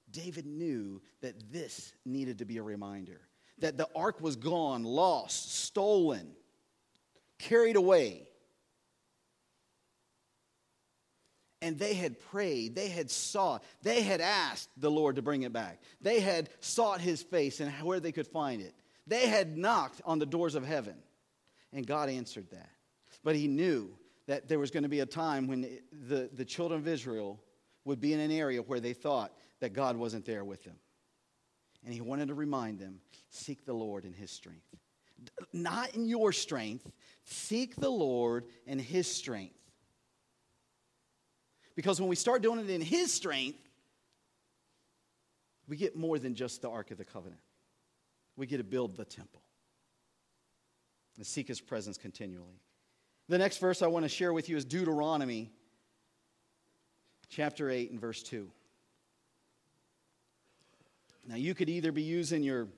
David 0.10 0.46
knew 0.46 1.02
that 1.22 1.52
this 1.52 1.94
needed 2.06 2.40
to 2.40 2.46
be 2.46 2.58
a 2.58 2.64
reminder 2.64 3.22
that 3.60 3.78
the 3.78 3.88
ark 3.96 4.22
was 4.22 4.36
gone, 4.36 4.84
lost, 4.84 5.56
stolen 5.56 6.32
carried 7.40 7.76
away. 7.76 8.24
And 11.62 11.80
they 11.80 11.96
had 11.96 12.20
prayed, 12.20 12.76
they 12.76 12.90
had 12.90 13.10
sought, 13.10 13.64
they 13.82 14.04
had 14.04 14.22
asked 14.22 14.70
the 14.78 14.92
Lord 14.92 15.16
to 15.16 15.24
bring 15.24 15.42
it 15.42 15.52
back. 15.52 15.82
They 16.02 16.20
had 16.20 16.50
sought 16.60 17.02
his 17.02 17.24
face 17.24 17.60
and 17.60 17.72
where 17.84 18.00
they 18.00 18.12
could 18.12 18.28
find 18.28 18.62
it. 18.62 18.76
They 19.08 19.28
had 19.28 19.58
knocked 19.58 20.02
on 20.06 20.20
the 20.20 20.26
doors 20.26 20.54
of 20.54 20.66
heaven, 20.66 20.96
and 21.74 21.88
God 21.88 22.10
answered 22.10 22.50
that. 22.52 22.70
But 23.24 23.36
he 23.36 23.48
knew 23.48 23.90
that 24.28 24.48
there 24.48 24.60
was 24.60 24.70
going 24.70 24.84
to 24.84 24.90
be 24.90 25.00
a 25.00 25.06
time 25.06 25.48
when 25.48 25.68
the, 25.92 26.30
the 26.32 26.46
children 26.46 26.80
of 26.80 26.88
Israel 26.88 27.42
would 27.86 28.00
be 28.00 28.14
in 28.14 28.20
an 28.20 28.32
area 28.32 28.62
where 28.62 28.80
they 28.80 28.94
thought 28.94 29.34
that 29.62 29.74
God 29.74 29.96
wasn't 29.96 30.26
there 30.26 30.44
with 30.44 30.64
them. 30.64 30.76
And 31.86 31.94
he 31.94 32.02
wanted 32.02 32.28
to 32.28 32.34
remind 32.34 32.80
them 32.80 33.00
seek 33.30 33.66
the 33.66 33.74
Lord 33.74 34.06
in 34.06 34.14
his 34.14 34.30
strength. 34.30 34.76
Not 35.54 35.96
in 35.96 36.08
your 36.08 36.32
strength, 36.32 36.90
Seek 37.30 37.76
the 37.76 37.90
Lord 37.90 38.46
and 38.66 38.80
His 38.80 39.06
strength. 39.06 39.54
Because 41.76 42.00
when 42.00 42.10
we 42.10 42.16
start 42.16 42.42
doing 42.42 42.60
it 42.60 42.70
in 42.70 42.80
His 42.80 43.14
strength, 43.14 43.60
we 45.68 45.76
get 45.76 45.98
more 45.98 46.18
than 46.20 46.36
just 46.36 46.62
the 46.62 46.70
Ark 46.70 46.92
of 46.92 46.98
the 46.98 47.04
Covenant. 47.04 47.42
We 48.38 48.48
get 48.48 48.58
to 48.58 48.64
build 48.64 48.96
the 48.96 49.04
temple 49.04 49.42
and 51.18 51.28
seek 51.28 51.50
His 51.50 51.60
presence 51.60 51.98
continually. 51.98 52.62
The 53.28 53.38
next 53.38 53.58
verse 53.58 53.82
I 53.82 53.88
want 53.88 54.04
to 54.04 54.10
share 54.10 54.32
with 54.32 54.48
you 54.48 54.56
is 54.56 54.64
Deuteronomy 54.64 55.52
chapter 57.28 57.70
8 57.70 57.92
and 57.92 58.00
verse 58.00 58.24
2. 58.24 58.50
Now, 61.28 61.36
you 61.36 61.54
could 61.54 61.68
either 61.68 61.92
be 61.92 62.04
using 62.04 62.42
your, 62.42 62.70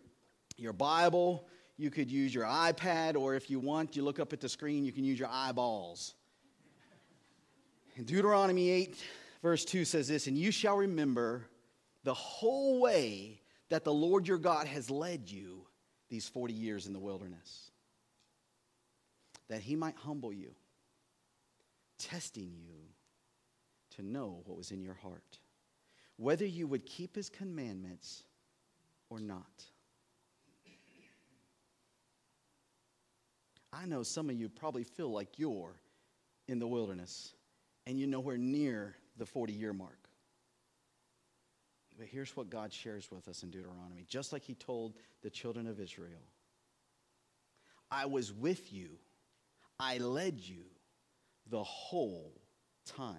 your 0.57 0.73
Bible 0.73 1.45
you 1.79 1.89
could 1.89 2.11
use 2.11 2.35
your 2.35 2.43
iPad, 2.43 3.15
or 3.15 3.35
if 3.35 3.49
you 3.49 3.57
want, 3.57 3.95
you 3.95 4.03
look 4.03 4.19
up 4.19 4.33
at 4.33 4.41
the 4.41 4.49
screen, 4.49 4.83
you 4.83 4.91
can 4.91 5.05
use 5.05 5.17
your 5.17 5.29
eyeballs. 5.31 6.13
In 7.95 8.03
Deuteronomy 8.03 8.69
8, 8.69 8.97
verse 9.41 9.63
2 9.63 9.85
says 9.85 10.09
this 10.09 10.27
And 10.27 10.37
you 10.37 10.51
shall 10.51 10.75
remember 10.75 11.45
the 12.03 12.13
whole 12.13 12.81
way 12.81 13.41
that 13.69 13.85
the 13.85 13.93
Lord 13.93 14.27
your 14.27 14.37
God 14.37 14.67
has 14.67 14.89
led 14.89 15.31
you 15.31 15.65
these 16.09 16.27
40 16.27 16.53
years 16.53 16.85
in 16.85 16.91
the 16.91 16.99
wilderness, 16.99 17.71
that 19.47 19.61
he 19.61 19.77
might 19.77 19.95
humble 19.95 20.33
you, 20.33 20.51
testing 21.97 22.51
you 22.57 22.75
to 23.95 24.01
know 24.01 24.41
what 24.45 24.57
was 24.57 24.71
in 24.71 24.81
your 24.81 24.95
heart, 24.95 25.39
whether 26.17 26.45
you 26.45 26.67
would 26.67 26.85
keep 26.85 27.15
his 27.15 27.29
commandments 27.29 28.23
or 29.09 29.21
not. 29.21 29.63
I 33.71 33.85
know 33.85 34.03
some 34.03 34.29
of 34.29 34.35
you 34.35 34.49
probably 34.49 34.83
feel 34.83 35.11
like 35.11 35.37
you're 35.37 35.79
in 36.47 36.59
the 36.59 36.67
wilderness 36.67 37.33
and 37.85 37.99
you're 37.99 38.07
nowhere 38.07 38.37
near 38.37 38.95
the 39.17 39.25
40 39.25 39.53
year 39.53 39.73
mark. 39.73 40.09
But 41.97 42.07
here's 42.07 42.35
what 42.35 42.49
God 42.49 42.71
shares 42.71 43.11
with 43.11 43.27
us 43.27 43.43
in 43.43 43.51
Deuteronomy, 43.51 44.05
just 44.07 44.31
like 44.31 44.43
He 44.43 44.55
told 44.55 44.95
the 45.21 45.29
children 45.29 45.67
of 45.67 45.79
Israel 45.79 46.23
I 47.91 48.05
was 48.05 48.31
with 48.31 48.71
you, 48.71 48.89
I 49.79 49.97
led 49.97 50.39
you 50.39 50.63
the 51.49 51.63
whole 51.63 52.33
time. 52.85 53.17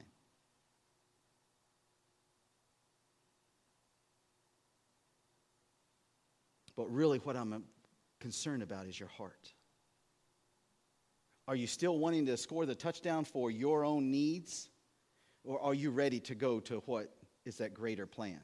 But 6.76 6.90
really, 6.92 7.18
what 7.18 7.36
I'm 7.36 7.64
concerned 8.20 8.62
about 8.62 8.86
is 8.86 8.98
your 8.98 9.08
heart. 9.08 9.52
Are 11.50 11.56
you 11.56 11.66
still 11.66 11.98
wanting 11.98 12.26
to 12.26 12.36
score 12.36 12.64
the 12.64 12.76
touchdown 12.76 13.24
for 13.24 13.50
your 13.50 13.84
own 13.84 14.08
needs? 14.08 14.70
Or 15.42 15.60
are 15.60 15.74
you 15.74 15.90
ready 15.90 16.20
to 16.20 16.36
go 16.36 16.60
to 16.60 16.76
what 16.86 17.12
is 17.44 17.56
that 17.56 17.74
greater 17.74 18.06
plan? 18.06 18.38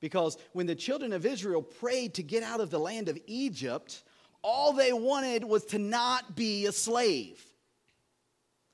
Because 0.00 0.36
when 0.52 0.66
the 0.66 0.74
children 0.74 1.14
of 1.14 1.24
Israel 1.24 1.62
prayed 1.62 2.12
to 2.16 2.22
get 2.22 2.42
out 2.42 2.60
of 2.60 2.68
the 2.68 2.78
land 2.78 3.08
of 3.08 3.18
Egypt, 3.24 4.02
all 4.42 4.74
they 4.74 4.92
wanted 4.92 5.42
was 5.42 5.64
to 5.66 5.78
not 5.78 6.36
be 6.36 6.66
a 6.66 6.72
slave. 6.72 7.42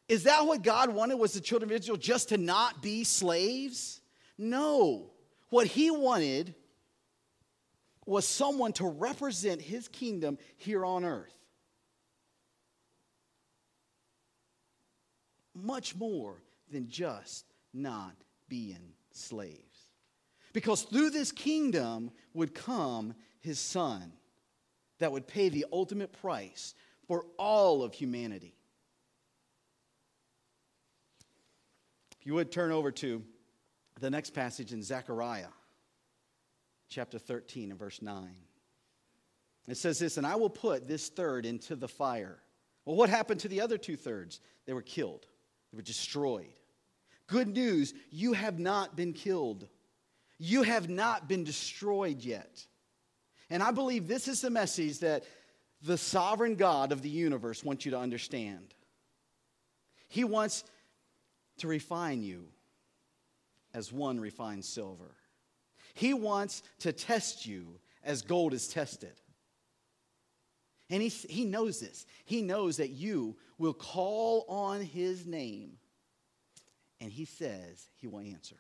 Is 0.09 0.25
that 0.25 0.45
what 0.45 0.63
God 0.63 0.93
wanted 0.93 1.21
was 1.21 1.35
the 1.35 1.41
children 1.41 1.71
of 1.71 1.81
Israel 1.81 1.97
just 1.97 2.31
to 2.31 2.37
not 2.37 2.83
be 2.83 3.05
slaves? 3.05 4.01
No. 4.37 5.13
What 5.51 5.69
he 5.69 5.93
wanted 5.93 6.57
was 8.07 8.27
someone 8.27 8.73
to 8.73 8.89
represent 8.89 9.63
his 9.63 9.87
kingdom 9.87 10.37
here 10.57 10.85
on 10.85 11.05
earth. 11.05 11.36
Much 15.57 15.97
more 15.97 16.43
than 16.71 16.89
just 16.89 17.47
not 17.73 18.15
being 18.49 18.93
slaves. 19.11 19.91
Because 20.53 20.83
through 20.83 21.11
this 21.11 21.33
kingdom 21.33 22.11
would 22.35 22.55
come 22.55 23.15
his 23.41 23.59
son 23.59 24.13
that 24.99 25.13
would 25.13 25.27
pay 25.27 25.49
the 25.49 25.67
ultimate 25.73 26.13
price 26.21 26.75
for 27.07 27.25
all 27.39 27.83
of 27.83 27.95
humanity. 27.95 28.55
If 32.21 32.27
you 32.27 32.35
would 32.35 32.51
turn 32.51 32.73
over 32.73 32.91
to 32.93 33.23
the 34.01 34.11
next 34.11 34.31
passage 34.31 34.73
in 34.73 34.83
Zechariah, 34.83 35.49
chapter 36.89 37.19
13 37.19 37.71
and 37.71 37.79
verse 37.79 38.03
9. 38.03 38.29
It 39.69 39.77
says 39.77 39.99
this, 39.99 40.17
and 40.17 40.27
I 40.27 40.37
will 40.37 40.51
put 40.51 40.87
this 40.87 41.09
third 41.09 41.45
into 41.45 41.77
the 41.77 41.89
fire. 41.89 42.39
Well, 42.85 42.97
what 42.97 43.11
happened 43.11 43.41
to 43.41 43.49
the 43.49 43.61
other 43.61 43.79
two 43.79 43.97
thirds? 43.97 44.41
They 44.65 44.73
were 44.73 44.83
killed, 44.83 45.27
they 45.71 45.77
were 45.77 45.83
destroyed. 45.83 46.53
Good 47.27 47.49
news, 47.49 47.93
you 48.11 48.33
have 48.35 48.59
not 48.59 48.97
been 48.97 49.13
killed. 49.13 49.67
You 50.39 50.63
have 50.63 50.89
not 50.89 51.29
been 51.29 51.45
destroyed 51.45 52.23
yet. 52.23 52.65
And 53.51 53.63
I 53.63 53.71
believe 53.71 54.07
this 54.07 54.29
is 54.29 54.41
the 54.41 54.51
message 54.51 55.01
that 55.01 55.25
the 55.83 55.99
sovereign 55.99 56.57
God 56.57 56.93
of 56.93 57.03
the 57.03 57.09
universe 57.09 57.65
wants 57.65 57.85
you 57.85 57.93
to 57.93 57.99
understand. 57.99 58.75
He 60.09 60.25
wants 60.25 60.65
to 61.59 61.69
refine 61.69 62.23
you 62.23 62.49
as 63.75 63.93
one 63.93 64.21
refines 64.21 64.69
silver. 64.69 65.17
He 65.95 66.15
wants 66.15 66.63
to 66.81 66.93
test 66.93 67.47
you 67.47 67.79
as 68.05 68.23
gold 68.23 68.55
is 68.55 68.69
tested. 68.69 69.21
And 70.89 71.03
he, 71.03 71.09
he 71.09 71.45
knows 71.45 71.81
this. 71.81 72.07
He 72.25 72.43
knows 72.43 72.77
that 72.77 72.91
you 72.91 73.37
will 73.59 73.75
call 73.75 74.45
on 74.49 74.81
his 74.81 75.27
name, 75.27 75.73
and 77.01 77.11
he 77.11 77.25
says 77.25 77.89
he 77.97 78.07
will 78.07 78.21
answer. 78.21 78.57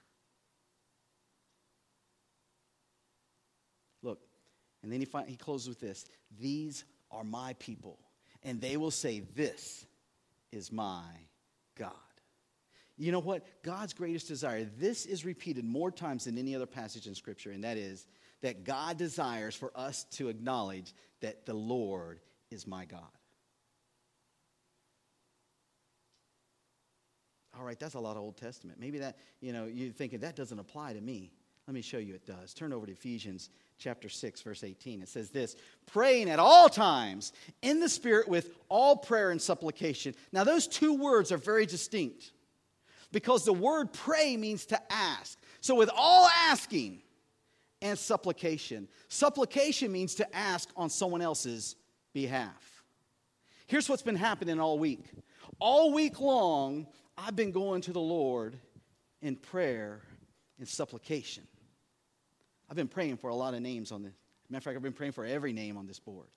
Look, 4.03 4.21
and 4.83 4.91
then 4.91 5.01
he, 5.01 5.07
find, 5.07 5.29
he 5.29 5.37
closes 5.37 5.69
with 5.69 5.81
this 5.81 6.07
These 6.41 6.85
are 7.11 7.25
my 7.25 7.55
people, 7.61 7.99
and 8.43 8.61
they 8.61 8.77
will 8.77 8.91
say, 8.91 9.21
This 9.35 9.87
is 10.51 10.73
my 10.73 11.05
God. 11.79 11.93
You 12.99 13.12
know 13.12 13.21
what? 13.21 13.45
God's 13.62 13.93
greatest 13.93 14.27
desire, 14.27 14.65
this 14.79 15.07
is 15.07 15.25
repeated 15.25 15.65
more 15.65 15.91
times 15.91 16.25
than 16.25 16.39
any 16.39 16.57
other 16.57 16.67
passage 16.67 17.07
in 17.07 17.15
Scripture, 17.15 17.51
and 17.51 17.62
that 17.62 17.77
is 17.77 18.07
that 18.42 18.64
God 18.64 18.96
desires 18.99 19.55
for 19.55 19.70
us 19.75 20.05
to 20.12 20.29
acknowledge 20.29 20.94
that 21.20 21.46
the 21.46 21.55
Lord 21.55 22.20
is 22.51 22.66
my 22.66 22.85
God. 22.85 23.03
All 27.59 27.64
right, 27.64 27.79
that's 27.79 27.94
a 27.94 28.01
lot 28.01 28.16
of 28.16 28.22
Old 28.22 28.37
Testament. 28.37 28.79
Maybe 28.79 28.99
that, 28.99 29.16
you 29.40 29.53
know, 29.53 29.64
you're 29.64 29.90
thinking 29.90 30.20
that 30.20 30.37
doesn't 30.37 30.59
apply 30.59 30.92
to 30.92 31.01
me. 31.01 31.33
Let 31.66 31.75
me 31.75 31.83
show 31.83 31.99
you 31.99 32.14
it 32.14 32.27
does. 32.27 32.55
Turn 32.55 32.72
over 32.72 32.87
to 32.87 32.92
Ephesians 32.92 33.51
chapter 33.79 34.09
6, 34.09 34.42
verse 34.42 34.62
18. 34.62 35.03
It 35.03 35.09
says 35.09 35.31
this 35.31 35.57
praying 35.87 36.31
at 36.31 36.38
all 36.38 36.68
times 36.68 37.33
in 37.62 37.81
the 37.81 37.88
Spirit 37.88 38.29
with 38.29 38.51
all 38.68 38.96
prayer 38.96 39.31
and 39.31 39.42
supplication. 39.42 40.14
Now, 40.33 40.44
those 40.44 40.68
two 40.68 40.94
words 40.94 41.33
are 41.33 41.38
very 41.38 41.66
distinct 41.66 42.31
because 43.11 43.44
the 43.44 43.53
word 43.53 43.92
pray 43.92 44.37
means 44.37 44.66
to 44.66 44.81
ask. 44.92 45.38
So, 45.61 45.75
with 45.75 45.90
all 45.96 46.29
asking 46.29 47.01
and 47.87 47.99
supplication, 47.99 48.88
supplication 49.09 49.92
means 49.92 50.16
to 50.16 50.37
ask 50.37 50.68
on 50.77 50.90
someone 50.90 51.22
else's 51.22 51.77
behalf. 52.12 52.85
Here's 53.66 53.88
what's 53.88 54.03
been 54.03 54.16
happening 54.16 54.61
all 54.61 54.79
week. 54.79 55.05
All 55.59 55.92
week 55.92 56.20
long, 56.20 56.87
I've 57.16 57.37
been 57.37 57.53
going 57.53 57.81
to 57.83 57.92
the 57.92 58.01
Lord 58.01 58.59
in 59.22 59.37
prayer 59.37 60.03
and 60.59 60.68
supplication. 60.68 61.44
I've 62.68 62.77
been 62.77 62.88
praying 62.88 63.16
for 63.18 63.31
a 63.31 63.35
lot 63.35 63.55
of 63.55 63.61
names 63.61 63.92
on 63.92 64.03
this. 64.03 64.12
Matter 64.49 64.59
of 64.59 64.64
fact, 64.64 64.77
I've 64.77 64.83
been 64.83 64.92
praying 64.92 65.12
for 65.12 65.25
every 65.25 65.53
name 65.53 65.77
on 65.77 65.87
this 65.87 65.99
board. 65.99 66.29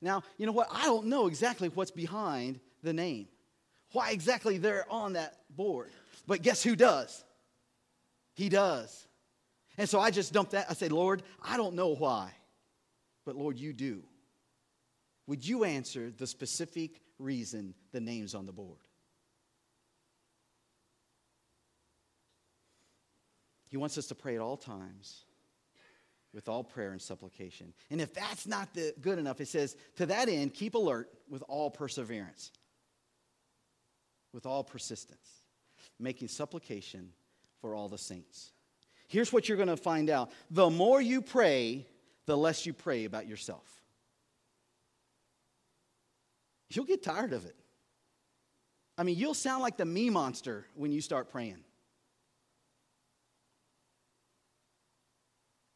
Now, 0.00 0.22
you 0.36 0.46
know 0.46 0.52
what? 0.52 0.68
I 0.70 0.84
don't 0.84 1.06
know 1.06 1.26
exactly 1.26 1.68
what's 1.68 1.90
behind 1.90 2.60
the 2.82 2.92
name, 2.92 3.26
why 3.92 4.10
exactly 4.10 4.58
they're 4.58 4.86
on 4.90 5.14
that 5.14 5.38
board. 5.50 5.90
But 6.26 6.42
guess 6.42 6.62
who 6.62 6.76
does? 6.76 7.24
He 8.34 8.48
does. 8.48 9.06
And 9.76 9.88
so 9.88 10.00
I 10.00 10.10
just 10.10 10.32
dump 10.32 10.50
that. 10.50 10.66
I 10.68 10.74
say, 10.74 10.88
Lord, 10.88 11.22
I 11.42 11.56
don't 11.56 11.74
know 11.74 11.94
why, 11.94 12.32
but 13.24 13.36
Lord, 13.36 13.58
you 13.58 13.72
do. 13.72 14.02
Would 15.26 15.46
you 15.46 15.64
answer 15.64 16.10
the 16.10 16.26
specific 16.26 17.00
reason 17.18 17.74
the 17.92 18.00
name's 18.00 18.34
on 18.34 18.46
the 18.46 18.52
board? 18.52 18.78
He 23.68 23.76
wants 23.76 23.98
us 23.98 24.06
to 24.06 24.14
pray 24.14 24.34
at 24.34 24.40
all 24.40 24.56
times 24.56 25.24
with 26.32 26.48
all 26.48 26.64
prayer 26.64 26.92
and 26.92 27.00
supplication. 27.00 27.72
And 27.90 28.00
if 28.00 28.14
that's 28.14 28.46
not 28.46 28.72
the, 28.74 28.94
good 29.00 29.18
enough, 29.18 29.40
it 29.40 29.48
says, 29.48 29.76
to 29.96 30.06
that 30.06 30.28
end, 30.28 30.54
keep 30.54 30.74
alert 30.74 31.10
with 31.28 31.42
all 31.48 31.70
perseverance, 31.70 32.50
with 34.32 34.46
all 34.46 34.64
persistence, 34.64 35.37
making 35.98 36.28
supplication 36.28 37.12
for 37.60 37.74
all 37.74 37.88
the 37.88 37.98
saints. 37.98 38.52
Here's 39.08 39.32
what 39.32 39.48
you're 39.48 39.56
going 39.56 39.68
to 39.68 39.76
find 39.76 40.10
out 40.10 40.30
the 40.50 40.70
more 40.70 41.00
you 41.00 41.22
pray, 41.22 41.86
the 42.26 42.36
less 42.36 42.66
you 42.66 42.72
pray 42.72 43.04
about 43.04 43.26
yourself. 43.26 43.66
You'll 46.70 46.84
get 46.84 47.02
tired 47.02 47.32
of 47.32 47.46
it. 47.46 47.56
I 48.98 49.04
mean, 49.04 49.16
you'll 49.16 49.34
sound 49.34 49.62
like 49.62 49.76
the 49.76 49.84
me 49.84 50.10
monster 50.10 50.66
when 50.74 50.92
you 50.92 51.00
start 51.00 51.30
praying. 51.30 51.58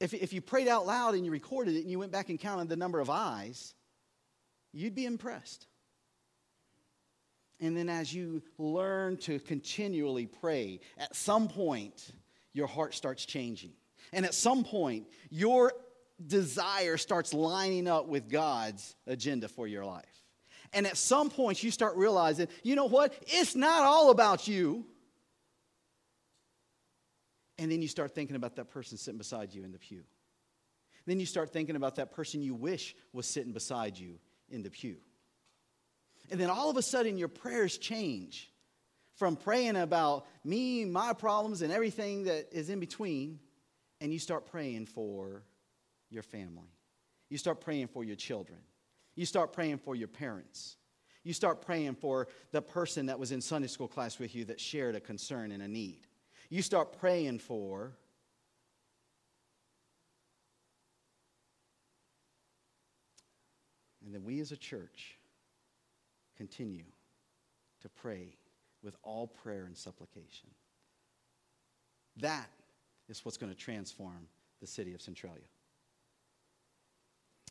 If, 0.01 0.13
if 0.13 0.33
you 0.33 0.41
prayed 0.41 0.67
out 0.67 0.85
loud 0.85 1.15
and 1.15 1.25
you 1.25 1.31
recorded 1.31 1.77
it 1.77 1.83
and 1.83 1.91
you 1.91 2.01
went 2.01 2.11
back 2.11 2.29
and 2.29 2.39
counted 2.39 2.69
the 2.69 2.77
number 2.77 2.99
of 2.99 3.09
eyes, 3.09 3.75
you'd 4.73 4.97
be 4.97 5.07
impressed. 5.07 5.69
And 7.63 7.77
then 7.77 7.89
as 7.89 8.13
you 8.13 8.43
learn 8.59 9.17
to 9.19 9.39
continually 9.39 10.27
pray, 10.27 10.81
at 10.99 11.15
some 11.15 11.47
point, 11.47 12.11
your 12.53 12.67
heart 12.67 12.93
starts 12.93 13.25
changing. 13.25 13.71
And 14.13 14.27
at 14.27 14.35
some 14.35 14.65
point, 14.65 15.07
your 15.31 15.73
desire 16.27 16.97
starts 16.97 17.33
lining 17.33 17.87
up 17.87 18.09
with 18.09 18.29
God's 18.29 18.97
agenda 19.07 19.47
for 19.47 19.69
your 19.69 19.85
life. 19.85 20.05
And 20.73 20.89
at 20.89 20.97
some 20.97 21.31
point, 21.31 21.63
you 21.63 21.71
start 21.71 21.97
realizing, 21.97 22.49
you 22.65 22.75
know 22.75 22.87
what? 22.87 23.15
It's 23.29 23.55
not 23.55 23.83
all 23.83 24.11
about 24.11 24.49
you. 24.49 24.85
And 27.59 27.71
then 27.71 27.81
you 27.81 27.89
start 27.89 28.13
thinking 28.13 28.35
about 28.35 28.57
that 28.57 28.71
person 28.71 28.99
sitting 28.99 29.19
beside 29.19 29.55
you 29.55 29.63
in 29.63 29.71
the 29.71 29.79
pew. 29.79 30.03
Then 31.07 31.21
you 31.21 31.27
start 31.27 31.53
thinking 31.53 31.77
about 31.77 31.95
that 31.97 32.11
person 32.11 32.43
you 32.43 32.55
wish 32.55 32.97
was 33.13 33.27
sitting 33.27 33.53
beside 33.53 33.97
you 33.97 34.19
in 34.51 34.65
the 34.65 34.71
pew. 34.71 34.97
And 36.31 36.41
then 36.41 36.51
all 36.51 36.71
of 36.71 36.77
a 36.77 36.83
sudden, 36.83 37.19
your 37.19 37.29
prayers 37.29 37.79
change 37.79 38.51
from 39.17 39.37
praying 39.37 39.77
about 39.77 40.27
me, 40.45 40.85
my 40.85 41.13
problems, 41.13 41.63
and 41.63 41.73
everything 41.73 42.25
that 42.25 42.49
is 42.53 42.71
in 42.71 42.81
between, 42.81 43.39
and 44.01 44.13
you 44.13 44.19
start 44.19 44.47
praying 44.47 44.87
for 44.87 45.43
your 46.11 46.23
family. 46.23 46.71
You 47.29 47.39
start 47.39 47.61
praying 47.61 47.89
for 47.89 48.05
your 48.05 48.17
children. 48.17 48.59
You 49.15 49.27
start 49.27 49.53
praying 49.53 49.79
for 49.79 49.95
your 49.95 50.09
parents. 50.09 50.77
You 51.25 51.33
start 51.33 51.63
praying 51.63 51.97
for 51.97 52.29
the 52.51 52.63
person 52.63 53.07
that 53.07 53.19
was 53.19 53.31
in 53.31 53.41
Sunday 53.41 53.69
school 53.69 53.89
class 53.89 54.19
with 54.19 54.35
you 54.35 54.45
that 54.47 54.59
shared 54.59 54.97
a 54.97 55.01
concern 55.01 55.53
and 55.53 55.63
a 55.63 55.69
need 55.69 56.07
you 56.53 56.61
start 56.61 56.93
praying 56.99 57.39
for 57.39 57.97
And 64.05 64.13
then 64.13 64.25
we 64.25 64.41
as 64.41 64.53
a 64.53 64.57
church 64.57 65.17
continue 66.37 66.85
to 67.83 67.89
pray 67.89 68.37
with 68.83 68.97
all 69.03 69.27
prayer 69.27 69.65
and 69.65 69.77
supplication. 69.77 70.49
That 72.17 72.49
is 73.09 73.25
what's 73.25 73.37
going 73.37 73.53
to 73.53 73.59
transform 73.59 74.27
the 74.61 74.67
city 74.67 74.95
of 74.95 75.01
Centralia. 75.01 75.41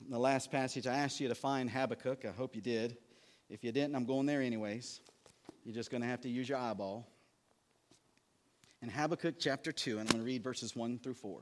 In 0.06 0.12
the 0.12 0.20
last 0.20 0.52
passage, 0.52 0.88
I 0.88 0.96
asked 0.96 1.20
you 1.20 1.28
to 1.28 1.36
find 1.36 1.70
Habakkuk. 1.70 2.26
I 2.26 2.32
hope 2.32 2.56
you 2.56 2.62
did. 2.62 2.98
If 3.50 3.63
you 3.63 3.72
didn't, 3.72 3.96
I'm 3.96 4.06
going 4.06 4.26
there 4.26 4.41
anyways. 4.41 5.02
You're 5.63 5.76
just 5.76 5.91
going 5.91 6.02
to 6.02 6.08
have 6.08 6.22
to 6.22 6.30
use 6.30 6.50
your 6.50 6.58
eyeball. 6.58 7.08
In 8.82 8.89
Habakkuk 8.89 9.36
chapter 9.38 9.72
2, 9.72 10.00
and 10.00 10.02
I'm 10.02 10.13
going 10.13 10.20
to 10.20 10.26
read 10.26 10.44
verses 10.44 10.76
1 10.76 11.00
through 11.00 11.13
4. 11.13 11.41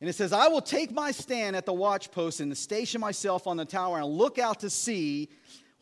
And 0.00 0.10
it 0.10 0.14
says, 0.14 0.32
I 0.32 0.48
will 0.48 0.60
take 0.60 0.90
my 0.90 1.10
stand 1.12 1.56
at 1.56 1.64
the 1.64 1.72
watchpost 1.72 2.40
and 2.40 2.56
station 2.56 3.00
myself 3.00 3.46
on 3.46 3.56
the 3.56 3.64
tower 3.64 3.98
and 3.98 4.06
look 4.06 4.38
out 4.38 4.60
to 4.60 4.70
see 4.70 5.30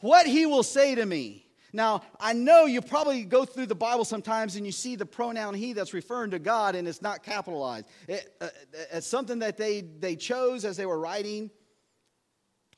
what 0.00 0.26
he 0.26 0.46
will 0.46 0.62
say 0.62 0.94
to 0.94 1.04
me. 1.04 1.44
Now, 1.72 2.02
I 2.20 2.35
know 2.35 2.66
you 2.66 2.80
probably 2.80 3.24
go 3.24 3.44
through 3.44 3.66
the 3.66 3.74
Bible 3.74 4.04
sometimes 4.04 4.54
and 4.54 4.64
you 4.64 4.70
see 4.70 4.94
the 4.94 5.07
pronoun 5.07 5.54
he 5.54 5.72
that's 5.72 5.92
referring 5.92 6.30
to 6.30 6.38
God 6.38 6.76
and 6.76 6.87
it's 6.87 7.02
not 7.02 7.24
capitalized. 7.24 7.87
It, 8.07 8.33
uh, 8.40 8.48
it's 8.92 9.09
something 9.09 9.40
that 9.40 9.57
they, 9.57 9.80
they 9.80 10.14
chose 10.14 10.64
as 10.64 10.76
they 10.76 10.87
were 10.87 11.00
writing. 11.00 11.50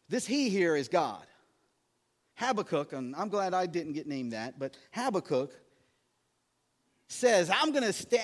This 0.09 0.27
he 0.27 0.49
here 0.49 0.77
is 0.77 0.89
God. 0.89 1.27
Habakkuk, 2.37 2.95
and 2.95 3.15
I'm 3.17 3.29
glad 3.29 3.53
I 3.53 3.67
didn't 3.67 3.93
get 3.93 4.07
named 4.07 4.33
that, 4.33 4.59
but 4.59 4.77
Habakkuk 4.93 5.53
says, 7.09 7.51
I'm 7.51 7.73
going 7.73 7.93
to 7.93 8.21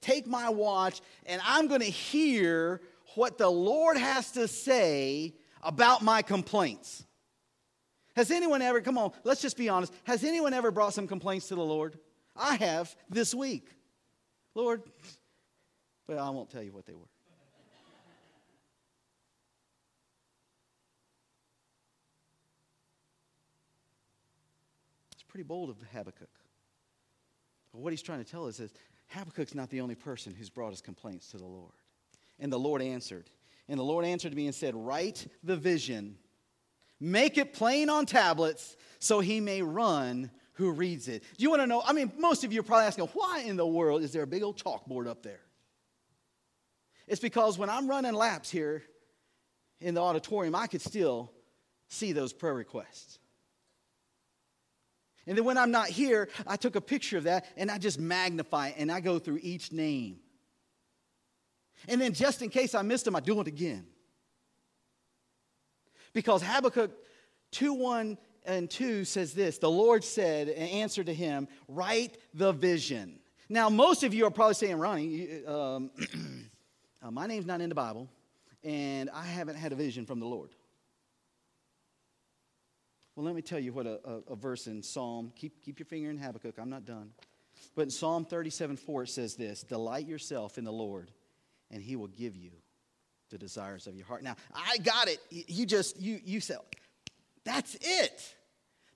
take 0.00 0.26
my 0.26 0.48
watch 0.48 1.02
and 1.26 1.40
I'm 1.44 1.66
going 1.68 1.80
to 1.80 1.86
hear 1.86 2.80
what 3.14 3.36
the 3.36 3.48
Lord 3.48 3.96
has 3.96 4.32
to 4.32 4.48
say 4.48 5.34
about 5.62 6.02
my 6.02 6.22
complaints. 6.22 7.04
Has 8.16 8.30
anyone 8.30 8.62
ever, 8.62 8.80
come 8.80 8.96
on, 8.96 9.12
let's 9.24 9.42
just 9.42 9.56
be 9.56 9.68
honest, 9.68 9.92
has 10.04 10.22
anyone 10.22 10.54
ever 10.54 10.70
brought 10.70 10.94
some 10.94 11.08
complaints 11.08 11.48
to 11.48 11.56
the 11.56 11.64
Lord? 11.64 11.98
I 12.36 12.56
have 12.56 12.94
this 13.10 13.34
week. 13.34 13.68
Lord, 14.54 14.82
but 16.06 16.18
I 16.18 16.30
won't 16.30 16.48
tell 16.48 16.62
you 16.62 16.72
what 16.72 16.86
they 16.86 16.94
were. 16.94 17.08
It's 25.12 25.24
pretty 25.24 25.44
bold 25.44 25.70
of 25.70 25.76
Habakkuk. 25.92 26.28
But 27.72 27.80
what 27.80 27.92
he's 27.92 28.02
trying 28.02 28.22
to 28.22 28.30
tell 28.30 28.46
us 28.46 28.60
is 28.60 28.72
Habakkuk's 29.08 29.56
not 29.56 29.70
the 29.70 29.80
only 29.80 29.96
person 29.96 30.32
who's 30.32 30.50
brought 30.50 30.70
his 30.70 30.80
complaints 30.80 31.28
to 31.32 31.38
the 31.38 31.44
Lord. 31.44 31.72
And 32.38 32.52
the 32.52 32.58
Lord 32.58 32.80
answered. 32.80 33.28
And 33.68 33.78
the 33.78 33.84
Lord 33.84 34.04
answered 34.04 34.34
me 34.34 34.46
and 34.46 34.54
said, 34.54 34.76
Write 34.76 35.26
the 35.42 35.56
vision 35.56 36.16
Make 37.00 37.38
it 37.38 37.52
plain 37.52 37.90
on 37.90 38.06
tablets 38.06 38.76
so 38.98 39.20
he 39.20 39.40
may 39.40 39.62
run 39.62 40.30
who 40.54 40.70
reads 40.70 41.08
it. 41.08 41.22
Do 41.36 41.42
you 41.42 41.50
want 41.50 41.62
to 41.62 41.66
know? 41.66 41.82
I 41.84 41.92
mean, 41.92 42.12
most 42.18 42.44
of 42.44 42.52
you 42.52 42.60
are 42.60 42.64
probably 42.64 42.86
asking, 42.86 43.06
why 43.08 43.40
in 43.40 43.56
the 43.56 43.66
world 43.66 44.02
is 44.02 44.12
there 44.12 44.22
a 44.22 44.26
big 44.26 44.42
old 44.42 44.56
chalkboard 44.56 45.08
up 45.08 45.22
there? 45.22 45.40
It's 47.06 47.20
because 47.20 47.58
when 47.58 47.68
I'm 47.68 47.88
running 47.88 48.14
laps 48.14 48.50
here 48.50 48.82
in 49.80 49.94
the 49.94 50.00
auditorium, 50.00 50.54
I 50.54 50.66
could 50.66 50.80
still 50.80 51.32
see 51.88 52.12
those 52.12 52.32
prayer 52.32 52.54
requests. 52.54 53.18
And 55.26 55.36
then 55.36 55.44
when 55.44 55.58
I'm 55.58 55.70
not 55.70 55.88
here, 55.88 56.28
I 56.46 56.56
took 56.56 56.76
a 56.76 56.80
picture 56.80 57.18
of 57.18 57.24
that 57.24 57.46
and 57.56 57.70
I 57.70 57.78
just 57.78 57.98
magnify 57.98 58.68
it 58.68 58.74
and 58.78 58.92
I 58.92 59.00
go 59.00 59.18
through 59.18 59.40
each 59.42 59.72
name. 59.72 60.18
And 61.88 62.00
then 62.00 62.12
just 62.12 62.42
in 62.42 62.50
case 62.50 62.74
I 62.74 62.82
missed 62.82 63.04
them, 63.04 63.16
I 63.16 63.20
do 63.20 63.40
it 63.40 63.46
again. 63.46 63.86
Because 66.14 66.42
Habakkuk 66.42 66.92
2 67.50 67.74
1 67.74 68.16
and 68.46 68.70
2 68.70 69.04
says 69.04 69.34
this 69.34 69.58
The 69.58 69.70
Lord 69.70 70.02
said, 70.02 70.48
in 70.48 70.68
answer 70.68 71.04
to 71.04 71.12
him, 71.12 71.48
Write 71.68 72.16
the 72.32 72.52
vision. 72.52 73.18
Now, 73.48 73.68
most 73.68 74.04
of 74.04 74.14
you 74.14 74.24
are 74.24 74.30
probably 74.30 74.54
saying, 74.54 74.78
Ronnie, 74.78 75.44
um, 75.44 75.90
uh, 77.02 77.10
my 77.10 77.26
name's 77.26 77.44
not 77.44 77.60
in 77.60 77.68
the 77.68 77.74
Bible, 77.74 78.08
and 78.62 79.10
I 79.10 79.24
haven't 79.24 79.56
had 79.56 79.72
a 79.72 79.76
vision 79.76 80.06
from 80.06 80.18
the 80.18 80.26
Lord. 80.26 80.54
Well, 83.14 83.26
let 83.26 83.34
me 83.34 83.42
tell 83.42 83.58
you 83.58 83.72
what 83.72 83.86
a, 83.86 84.00
a, 84.04 84.32
a, 84.32 84.36
verse 84.36 84.66
in 84.66 84.82
Psalm, 84.82 85.30
keep, 85.36 85.62
keep 85.62 85.78
your 85.78 85.86
finger 85.86 86.10
in 86.10 86.18
Habakkuk, 86.18 86.54
I'm 86.58 86.70
not 86.70 86.84
done. 86.84 87.10
But 87.76 87.82
in 87.82 87.90
Psalm 87.90 88.24
37 88.24 88.76
4, 88.76 89.02
it 89.02 89.08
says 89.08 89.36
this 89.36 89.62
Delight 89.62 90.06
yourself 90.06 90.58
in 90.58 90.64
the 90.64 90.72
Lord, 90.72 91.10
and 91.70 91.82
he 91.82 91.96
will 91.96 92.08
give 92.08 92.34
you 92.34 92.50
the 93.34 93.38
desires 93.38 93.88
of 93.88 93.96
your 93.96 94.06
heart. 94.06 94.22
Now, 94.22 94.36
I 94.54 94.78
got 94.78 95.08
it. 95.08 95.18
You 95.28 95.66
just, 95.66 96.00
you, 96.00 96.20
you 96.24 96.38
said, 96.38 96.58
that's 97.42 97.76
it. 97.80 98.36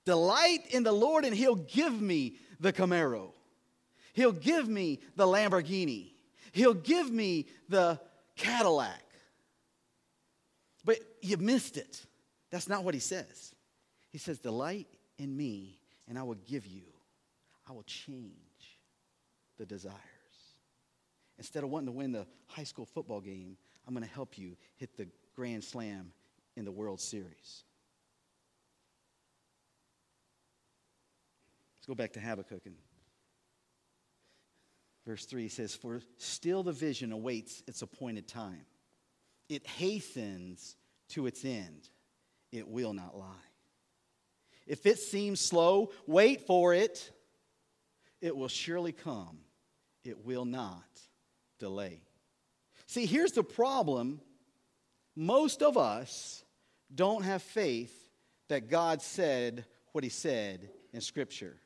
Delight 0.05 0.61
in 0.70 0.85
the 0.85 0.92
Lord, 0.92 1.24
and 1.24 1.35
He'll 1.35 1.57
give 1.57 2.01
me 2.01 2.37
the 2.61 2.72
Camaro. 2.72 3.33
He'll 4.12 4.31
give 4.31 4.68
me 4.68 5.01
the 5.16 5.27
Lamborghini. 5.27 6.12
He'll 6.53 6.72
give 6.72 7.11
me 7.11 7.46
the 7.68 7.98
Cadillac. 8.37 9.03
But 10.85 10.98
you 11.20 11.37
missed 11.37 11.77
it. 11.77 12.07
That's 12.53 12.68
not 12.68 12.85
what 12.85 12.94
He 12.94 13.01
says. 13.01 13.53
He 14.11 14.18
says, 14.18 14.38
Delight 14.38 14.87
in 15.18 15.37
me, 15.37 15.81
and 16.07 16.16
I 16.16 16.22
will 16.22 16.38
give 16.46 16.64
you, 16.64 16.83
I 17.68 17.72
will 17.72 17.83
change 17.83 18.79
the 19.59 19.66
desires. 19.66 19.96
Instead 21.38 21.64
of 21.64 21.70
wanting 21.70 21.87
to 21.87 21.92
win 21.92 22.12
the 22.12 22.27
high 22.46 22.62
school 22.62 22.87
football 22.87 23.20
game, 23.20 23.57
I'm 23.88 23.94
going 23.94 24.07
to 24.07 24.14
help 24.14 24.37
you 24.37 24.55
hit 24.77 24.98
the 24.98 25.09
Grand 25.35 25.64
Slam 25.64 26.12
in 26.57 26.66
the 26.66 26.70
World 26.70 27.01
Series. 27.01 27.64
Let's 31.79 31.87
go 31.87 31.94
back 31.94 32.12
to 32.12 32.20
Habakkuk. 32.20 32.66
And 32.66 32.74
verse 35.07 35.24
3 35.24 35.48
says, 35.48 35.74
For 35.74 36.03
still 36.18 36.62
the 36.62 36.72
vision 36.72 37.12
awaits 37.12 37.62
its 37.66 37.81
appointed 37.81 38.29
time. 38.29 38.66
It 39.48 39.66
hastens 39.66 40.77
to 41.11 41.27
its 41.27 41.46
end. 41.46 41.88
It 42.53 42.68
will 42.68 42.92
not 42.92 43.16
lie. 43.16 43.24
If 44.66 44.85
it 44.85 44.98
seems 44.98 45.40
slow, 45.40 45.92
wait 46.07 46.46
for 46.46 46.74
it. 46.74 47.11
It 48.20 48.37
will 48.37 48.48
surely 48.48 48.92
come. 48.92 49.38
It 50.05 50.27
will 50.27 50.44
not 50.44 50.85
delay. 51.59 52.03
See, 52.88 53.05
here's 53.05 53.33
the 53.33 53.44
problem 53.44 54.20
most 55.14 55.62
of 55.62 55.77
us 55.77 56.42
don't 56.92 57.22
have 57.22 57.42
faith 57.42 57.94
that 58.48 58.68
God 58.68 59.03
said 59.03 59.66
what 59.92 60.05
He 60.05 60.11
said 60.11 60.70
in 60.92 61.01
Scripture. 61.01 61.57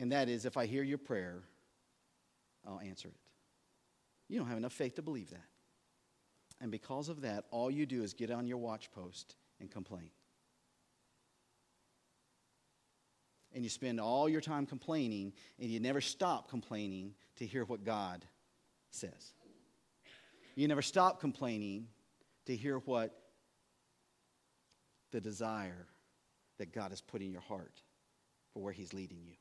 And 0.00 0.12
that 0.12 0.28
is, 0.28 0.46
if 0.46 0.56
I 0.56 0.66
hear 0.66 0.82
your 0.82 0.98
prayer, 0.98 1.42
I'll 2.66 2.80
answer 2.80 3.08
it. 3.08 3.14
You 4.28 4.38
don't 4.38 4.48
have 4.48 4.56
enough 4.56 4.72
faith 4.72 4.94
to 4.94 5.02
believe 5.02 5.30
that. 5.30 5.46
And 6.60 6.70
because 6.70 7.08
of 7.08 7.20
that, 7.22 7.44
all 7.50 7.70
you 7.70 7.86
do 7.86 8.02
is 8.02 8.14
get 8.14 8.30
on 8.30 8.46
your 8.46 8.58
watch 8.58 8.90
post 8.92 9.36
and 9.60 9.70
complain. 9.70 10.10
And 13.52 13.62
you 13.62 13.70
spend 13.70 14.00
all 14.00 14.28
your 14.28 14.40
time 14.40 14.64
complaining, 14.64 15.32
and 15.58 15.68
you 15.68 15.80
never 15.80 16.00
stop 16.00 16.48
complaining 16.48 17.14
to 17.36 17.46
hear 17.46 17.64
what 17.64 17.84
God 17.84 18.24
says. 18.90 19.32
You 20.54 20.68
never 20.68 20.82
stop 20.82 21.20
complaining 21.20 21.86
to 22.46 22.56
hear 22.56 22.78
what 22.78 23.14
the 25.12 25.20
desire 25.20 25.86
that 26.58 26.72
God 26.72 26.90
has 26.90 27.00
put 27.00 27.22
in 27.22 27.30
your 27.30 27.40
heart 27.42 27.82
for 28.52 28.62
where 28.62 28.72
He's 28.72 28.92
leading 28.92 29.20
you. 29.24 29.34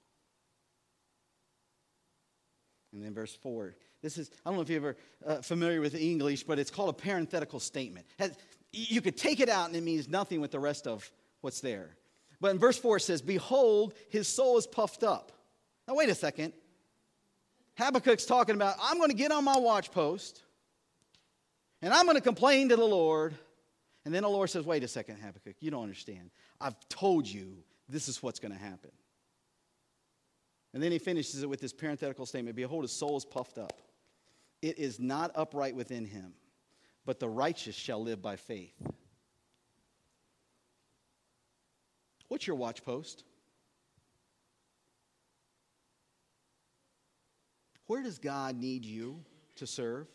And 2.94 3.04
then 3.04 3.14
verse 3.14 3.36
4. 3.36 3.76
This 4.02 4.18
is, 4.18 4.32
I 4.46 4.50
don't 4.50 4.56
know 4.56 4.62
if 4.62 4.70
you're 4.70 4.78
ever 4.78 4.98
uh, 5.26 5.42
familiar 5.42 5.82
with 5.82 5.96
English, 5.96 6.44
but 6.44 6.60
it's 6.60 6.72
called 6.72 6.90
a 6.90 6.94
parenthetical 6.94 7.60
statement. 7.60 8.06
Has, 8.20 8.38
you 8.72 9.02
could 9.02 9.18
take 9.18 9.40
it 9.40 9.50
out 9.50 9.68
and 9.68 9.76
it 9.76 9.84
means 9.84 10.08
nothing 10.08 10.40
with 10.40 10.52
the 10.52 10.60
rest 10.60 10.88
of 10.88 11.10
what's 11.42 11.62
there. 11.62 11.98
But 12.40 12.52
in 12.52 12.60
verse 12.60 12.78
4 12.78 12.98
it 12.98 13.02
says, 13.02 13.22
Behold, 13.22 13.94
his 14.10 14.28
soul 14.28 14.58
is 14.58 14.68
puffed 14.68 15.04
up. 15.04 15.32
Now, 15.88 15.96
wait 15.96 16.10
a 16.10 16.16
second. 16.16 16.54
Habakkuk's 17.78 18.26
talking 18.26 18.56
about, 18.56 18.76
I'm 18.82 18.98
going 18.98 19.10
to 19.10 19.16
get 19.16 19.32
on 19.32 19.44
my 19.44 19.58
watch 19.58 19.92
post 19.92 20.42
and 21.82 21.94
I'm 21.94 22.06
going 22.06 22.18
to 22.18 22.22
complain 22.22 22.70
to 22.70 22.76
the 22.76 22.86
Lord. 22.86 23.36
And 24.04 24.14
then 24.14 24.24
the 24.24 24.30
Lord 24.30 24.50
says, 24.50 24.66
Wait 24.66 24.84
a 24.84 24.88
second, 24.88 25.18
Habakkuk, 25.18 25.56
you 25.60 25.70
don't 25.70 25.84
understand. 25.84 26.32
I've 26.60 26.76
told 26.90 27.28
you 27.28 27.58
this 27.88 28.08
is 28.08 28.24
what's 28.24 28.40
going 28.40 28.54
to 28.54 28.58
happen. 28.58 28.92
And 30.74 30.82
then 30.82 30.92
he 30.92 31.00
finishes 31.00 31.44
it 31.44 31.50
with 31.50 31.60
this 31.62 31.74
parenthetical 31.74 32.26
statement 32.26 32.56
Behold, 32.56 32.84
his 32.84 32.92
soul 32.92 33.18
is 33.18 33.26
puffed 33.26 33.58
up. 33.58 33.74
It 34.62 34.80
is 34.80 35.00
not 35.00 35.32
upright 35.36 35.76
within 35.76 36.06
him, 36.06 36.34
but 37.06 37.20
the 37.20 37.30
righteous 37.30 37.76
shall 37.76 38.02
live 38.02 38.22
by 38.22 38.38
faith. 38.38 38.74
What's 42.28 42.48
your 42.48 42.56
watch 42.56 42.84
post? 42.84 43.24
Where 47.88 48.04
does 48.04 48.20
God 48.20 48.58
need 48.58 48.86
you 48.86 49.24
to 49.56 49.68
serve 49.68 50.08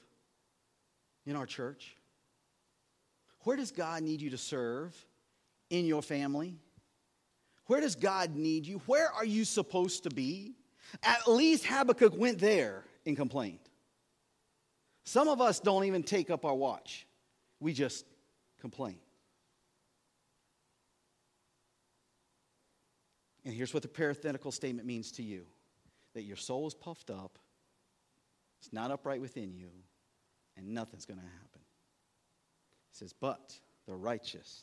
in 1.27 1.37
our 1.37 1.47
church? 1.47 1.97
Where 3.41 3.57
does 3.57 3.73
God 3.73 4.03
need 4.03 4.21
you 4.21 4.31
to 4.31 4.39
serve 4.39 4.95
in 5.71 5.87
your 5.87 6.03
family? 6.03 6.55
Where 7.67 7.81
does 7.81 7.97
God 7.97 8.37
need 8.37 8.67
you? 8.67 8.81
Where 8.87 9.11
are 9.11 9.25
you 9.25 9.45
supposed 9.45 10.05
to 10.05 10.11
be? 10.11 10.55
At 11.03 11.27
least 11.27 11.65
Habakkuk 11.67 12.15
went 12.17 12.39
there. 12.39 12.85
and 13.05 13.17
complained. 13.17 13.59
Some 15.05 15.27
of 15.27 15.41
us 15.41 15.59
don't 15.59 15.85
even 15.85 16.03
take 16.03 16.31
up 16.31 16.45
our 16.45 16.55
watch, 16.55 17.07
we 17.59 17.73
just 17.73 18.05
complain. 18.61 18.97
And 23.45 23.53
here's 23.53 23.75
what 23.75 23.83
the 23.83 23.89
parenthetical 23.89 24.53
statement 24.53 24.87
means 24.87 25.11
to 25.13 25.23
you 25.23 25.45
that 26.15 26.23
your 26.23 26.37
soul 26.37 26.69
is 26.69 26.75
puffed 26.75 27.11
up, 27.11 27.39
it's 28.63 28.73
not 28.73 28.93
upright 28.93 29.21
within 29.21 29.53
you, 29.53 29.71
and 30.57 30.69
nothing's 30.73 31.05
going 31.05 31.19
to 31.19 31.27
happen. 31.27 31.61
He 32.91 32.97
says, 32.97 33.13
But 33.13 33.59
the 33.89 33.95
righteous 33.95 34.63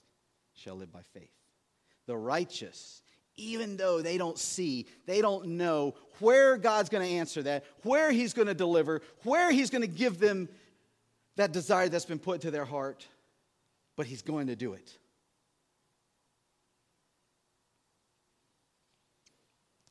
shall 0.54 0.76
live 0.76 0.90
by 0.90 1.02
faith. 1.14 1.34
The 2.06 2.16
righteous, 2.16 3.02
even 3.36 3.76
though 3.76 4.02
they 4.02 4.18
don't 4.18 4.38
see, 4.38 4.86
they 5.06 5.20
don't 5.20 5.48
know 5.48 5.96
where 6.20 6.56
God's 6.56 6.88
going 6.88 7.06
to 7.06 7.14
answer 7.16 7.44
that, 7.44 7.66
where 7.84 8.10
He's 8.10 8.34
going 8.34 8.48
to 8.48 8.54
deliver, 8.54 9.02
where 9.24 9.52
He's 9.52 9.70
going 9.70 9.82
to 9.82 9.88
give 9.88 10.18
them 10.18 10.48
that 11.36 11.52
desire 11.52 11.90
that's 11.90 12.06
been 12.06 12.20
put 12.20 12.40
to 12.42 12.52
their 12.52 12.64
heart, 12.64 13.06
but 13.98 14.06
He's 14.06 14.22
going 14.22 14.48
to 14.48 14.56
do 14.56 14.76
it. 14.76 14.98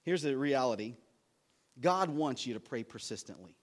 Here's 0.02 0.22
the 0.22 0.34
reality 0.34 0.94
God 1.78 2.08
wants 2.08 2.46
you 2.46 2.54
to 2.54 2.60
pray 2.60 2.84
persistently. 2.84 3.57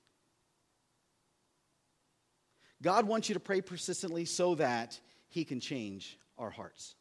God 2.85 3.07
wants 3.07 3.29
you 3.29 3.33
to 3.33 3.39
pray 3.39 3.61
persistently 3.61 4.25
so 4.25 4.53
that 4.55 4.99
He 5.27 5.43
can 5.43 5.59
change 5.59 6.19
our 6.37 6.51
hearts. 6.51 6.93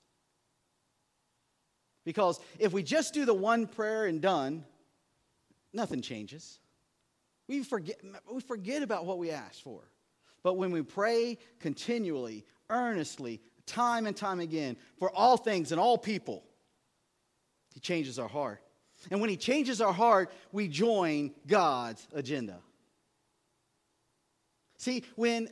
Because 2.06 2.40
if 2.58 2.72
we 2.72 2.82
just 2.82 3.12
do 3.12 3.26
the 3.26 3.34
one 3.34 3.66
prayer 3.66 4.06
and 4.06 4.22
done, 4.22 4.64
nothing 5.74 6.00
changes. 6.00 6.58
We 7.48 7.62
forget, 7.62 8.00
we 8.32 8.40
forget 8.40 8.82
about 8.82 9.04
what 9.04 9.18
we 9.18 9.30
asked 9.30 9.62
for. 9.62 9.82
But 10.42 10.54
when 10.54 10.70
we 10.70 10.80
pray 10.80 11.36
continually, 11.60 12.46
earnestly, 12.70 13.42
time 13.66 14.06
and 14.06 14.16
time 14.16 14.40
again, 14.40 14.78
for 14.98 15.14
all 15.14 15.36
things 15.36 15.70
and 15.70 15.78
all 15.78 15.98
people, 15.98 16.44
He 17.74 17.80
changes 17.80 18.18
our 18.18 18.28
heart. 18.28 18.62
And 19.10 19.20
when 19.20 19.28
He 19.28 19.36
changes 19.36 19.82
our 19.82 19.92
heart, 19.92 20.32
we 20.50 20.66
join 20.66 21.34
God's 21.46 22.08
agenda. 22.14 22.56
See, 24.78 25.04
when 25.16 25.50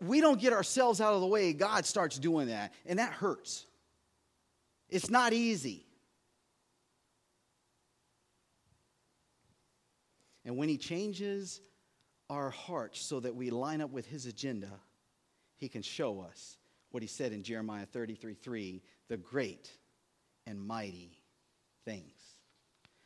we 0.00 0.20
don't 0.20 0.40
get 0.40 0.52
ourselves 0.52 1.00
out 1.00 1.14
of 1.14 1.20
the 1.20 1.26
way, 1.26 1.52
God 1.52 1.86
starts 1.86 2.18
doing 2.18 2.48
that, 2.48 2.72
and 2.84 2.98
that 2.98 3.12
hurts. 3.12 3.66
It's 4.88 5.10
not 5.10 5.32
easy. 5.32 5.86
And 10.44 10.56
when 10.56 10.68
He 10.68 10.76
changes 10.76 11.60
our 12.28 12.50
hearts 12.50 13.00
so 13.00 13.20
that 13.20 13.34
we 13.34 13.50
line 13.50 13.80
up 13.80 13.90
with 13.90 14.06
His 14.06 14.26
agenda, 14.26 14.70
He 15.56 15.68
can 15.68 15.82
show 15.82 16.20
us 16.20 16.58
what 16.90 17.02
He 17.02 17.08
said 17.08 17.32
in 17.32 17.42
Jeremiah 17.42 17.86
33 17.86 18.34
3 18.34 18.82
the 19.08 19.16
great 19.16 19.70
and 20.46 20.60
mighty 20.60 21.18
things. 21.84 22.20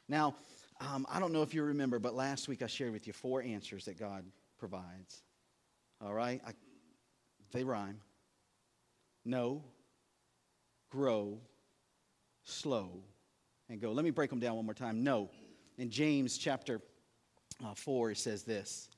Now, 0.09 0.35
um, 0.81 1.07
I 1.11 1.20
don't 1.20 1.33
know 1.33 1.42
if 1.42 1.55
you 1.55 1.62
remember, 1.62 1.98
but 1.98 2.14
last 2.14 2.48
week 2.48 2.62
I 2.62 2.66
shared 2.66 2.92
with 2.92 3.07
you 3.07 3.12
four 3.12 3.42
answers 3.42 3.85
that 3.85 3.98
God 3.98 4.24
provides. 4.59 5.22
All 6.03 6.12
right? 6.12 6.40
I, 6.46 6.53
they 7.52 7.64
rhyme. 7.64 8.00
Know, 9.24 9.62
grow, 10.90 11.38
slow, 12.44 13.02
and 13.68 13.80
go. 13.80 13.92
Let 13.92 14.04
me 14.04 14.10
break 14.10 14.30
them 14.30 14.40
down 14.40 14.56
one 14.56 14.64
more 14.64 14.74
time. 14.74 15.02
No. 15.02 15.30
In 15.78 15.90
James 15.90 16.38
chapter 16.38 16.80
uh, 17.64 17.74
4, 17.74 18.12
it 18.12 18.18
says 18.18 18.42
this 18.42 18.88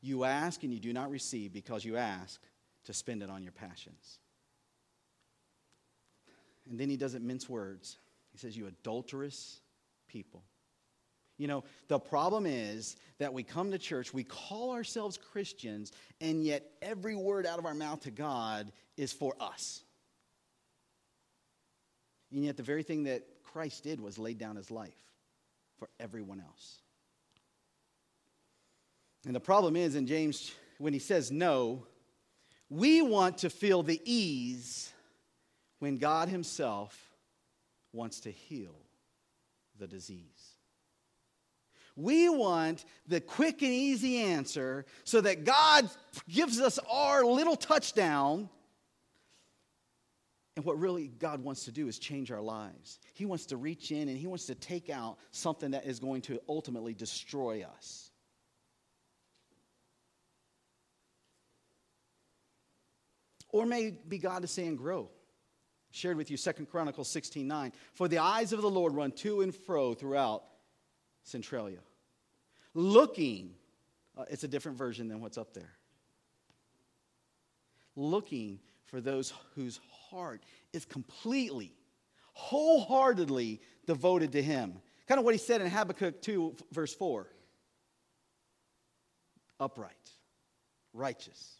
You 0.00 0.24
ask 0.24 0.62
and 0.62 0.72
you 0.72 0.80
do 0.80 0.92
not 0.92 1.10
receive 1.10 1.52
because 1.52 1.84
you 1.84 1.96
ask 1.96 2.40
to 2.84 2.92
spend 2.92 3.22
it 3.22 3.30
on 3.30 3.42
your 3.42 3.52
passions. 3.52 4.18
And 6.68 6.78
then 6.78 6.88
he 6.88 6.96
doesn't 6.96 7.26
mince 7.26 7.48
words. 7.48 7.98
He 8.32 8.38
says, 8.38 8.56
You 8.56 8.66
adulterous 8.66 9.60
people. 10.08 10.42
You 11.40 11.48
know, 11.48 11.64
the 11.88 11.98
problem 11.98 12.44
is 12.44 12.96
that 13.18 13.32
we 13.32 13.42
come 13.42 13.70
to 13.70 13.78
church, 13.78 14.12
we 14.12 14.24
call 14.24 14.72
ourselves 14.72 15.16
Christians, 15.16 15.90
and 16.20 16.44
yet 16.44 16.70
every 16.82 17.16
word 17.16 17.46
out 17.46 17.58
of 17.58 17.64
our 17.64 17.72
mouth 17.72 18.00
to 18.02 18.10
God 18.10 18.70
is 18.98 19.10
for 19.10 19.34
us. 19.40 19.82
And 22.30 22.44
yet, 22.44 22.58
the 22.58 22.62
very 22.62 22.82
thing 22.82 23.04
that 23.04 23.22
Christ 23.42 23.84
did 23.84 24.02
was 24.02 24.18
laid 24.18 24.36
down 24.36 24.56
his 24.56 24.70
life 24.70 25.00
for 25.78 25.88
everyone 25.98 26.40
else. 26.40 26.82
And 29.24 29.34
the 29.34 29.40
problem 29.40 29.76
is 29.76 29.94
in 29.94 30.06
James, 30.06 30.52
when 30.76 30.92
he 30.92 30.98
says 30.98 31.32
no, 31.32 31.86
we 32.68 33.00
want 33.00 33.38
to 33.38 33.48
feel 33.48 33.82
the 33.82 34.00
ease 34.04 34.92
when 35.78 35.96
God 35.96 36.28
himself 36.28 36.94
wants 37.94 38.20
to 38.20 38.30
heal 38.30 38.76
the 39.78 39.86
disease. 39.86 40.49
We 42.00 42.28
want 42.28 42.84
the 43.06 43.20
quick 43.20 43.62
and 43.62 43.70
easy 43.70 44.18
answer 44.18 44.86
so 45.04 45.20
that 45.20 45.44
God 45.44 45.88
gives 46.28 46.60
us 46.60 46.78
our 46.90 47.24
little 47.24 47.56
touchdown. 47.56 48.48
And 50.56 50.64
what 50.64 50.78
really 50.78 51.08
God 51.08 51.44
wants 51.44 51.64
to 51.66 51.72
do 51.72 51.88
is 51.88 51.98
change 51.98 52.32
our 52.32 52.40
lives. 52.40 53.00
He 53.12 53.26
wants 53.26 53.46
to 53.46 53.56
reach 53.56 53.92
in 53.92 54.08
and 54.08 54.16
He 54.16 54.26
wants 54.26 54.46
to 54.46 54.54
take 54.54 54.88
out 54.88 55.18
something 55.30 55.72
that 55.72 55.84
is 55.84 56.00
going 56.00 56.22
to 56.22 56.40
ultimately 56.48 56.94
destroy 56.94 57.66
us. 57.76 58.10
Or 63.52 63.66
maybe 63.66 64.18
God 64.18 64.44
is 64.44 64.50
saying, 64.50 64.76
grow. 64.76 65.10
shared 65.90 66.16
with 66.16 66.30
you 66.30 66.36
Second 66.36 66.70
Chronicles 66.70 67.08
16 67.08 67.46
9. 67.46 67.72
For 67.92 68.08
the 68.08 68.18
eyes 68.18 68.52
of 68.52 68.62
the 68.62 68.70
Lord 68.70 68.94
run 68.94 69.12
to 69.12 69.42
and 69.42 69.54
fro 69.54 69.92
throughout 69.92 70.44
Centralia. 71.24 71.80
Looking, 72.74 73.54
uh, 74.16 74.24
it's 74.30 74.44
a 74.44 74.48
different 74.48 74.78
version 74.78 75.08
than 75.08 75.20
what's 75.20 75.38
up 75.38 75.54
there. 75.54 75.72
Looking 77.96 78.60
for 78.86 79.00
those 79.00 79.32
whose 79.54 79.80
heart 80.10 80.42
is 80.72 80.84
completely, 80.84 81.72
wholeheartedly 82.32 83.60
devoted 83.86 84.32
to 84.32 84.42
Him. 84.42 84.80
Kind 85.06 85.18
of 85.18 85.24
what 85.24 85.34
he 85.34 85.38
said 85.38 85.60
in 85.60 85.68
Habakkuk 85.68 86.22
2, 86.22 86.56
verse 86.72 86.94
4 86.94 87.26
upright, 89.58 90.10
righteous, 90.94 91.59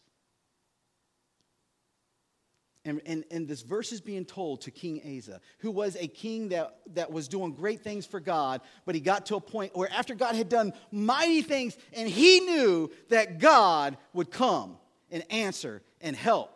and, 2.85 3.01
and, 3.05 3.25
and, 3.31 3.47
this 3.47 3.61
verse 3.61 3.93
is 3.93 4.01
being 4.01 4.25
told 4.25 4.63
to 4.63 4.71
King 4.71 5.19
Asa, 5.19 5.41
who 5.59 5.71
was 5.71 5.97
a 5.97 6.07
king 6.07 6.49
that, 6.49 6.79
that 6.95 7.13
was 7.13 7.29
doing 7.29 7.53
great 7.53 7.83
things 7.83 8.07
for 8.07 8.21
God, 8.21 8.63
but 8.87 8.95
he 8.95 9.03
got 9.03 9.27
to 9.27 9.37
a 9.37 9.41
point 9.41 9.77
where 9.77 9.93
after 9.93 10.15
God 10.15 10.35
had 10.35 10.49
done 10.49 10.73
mighty 10.91 11.43
things, 11.43 11.77
and 11.93 12.09
he 12.09 12.41
knew 12.41 12.91
that 13.11 13.39
God 13.39 13.99
would 14.15 14.31
come 14.31 14.79
and 15.11 15.23
answer 15.31 15.83
and 16.01 16.17
help. 16.17 16.51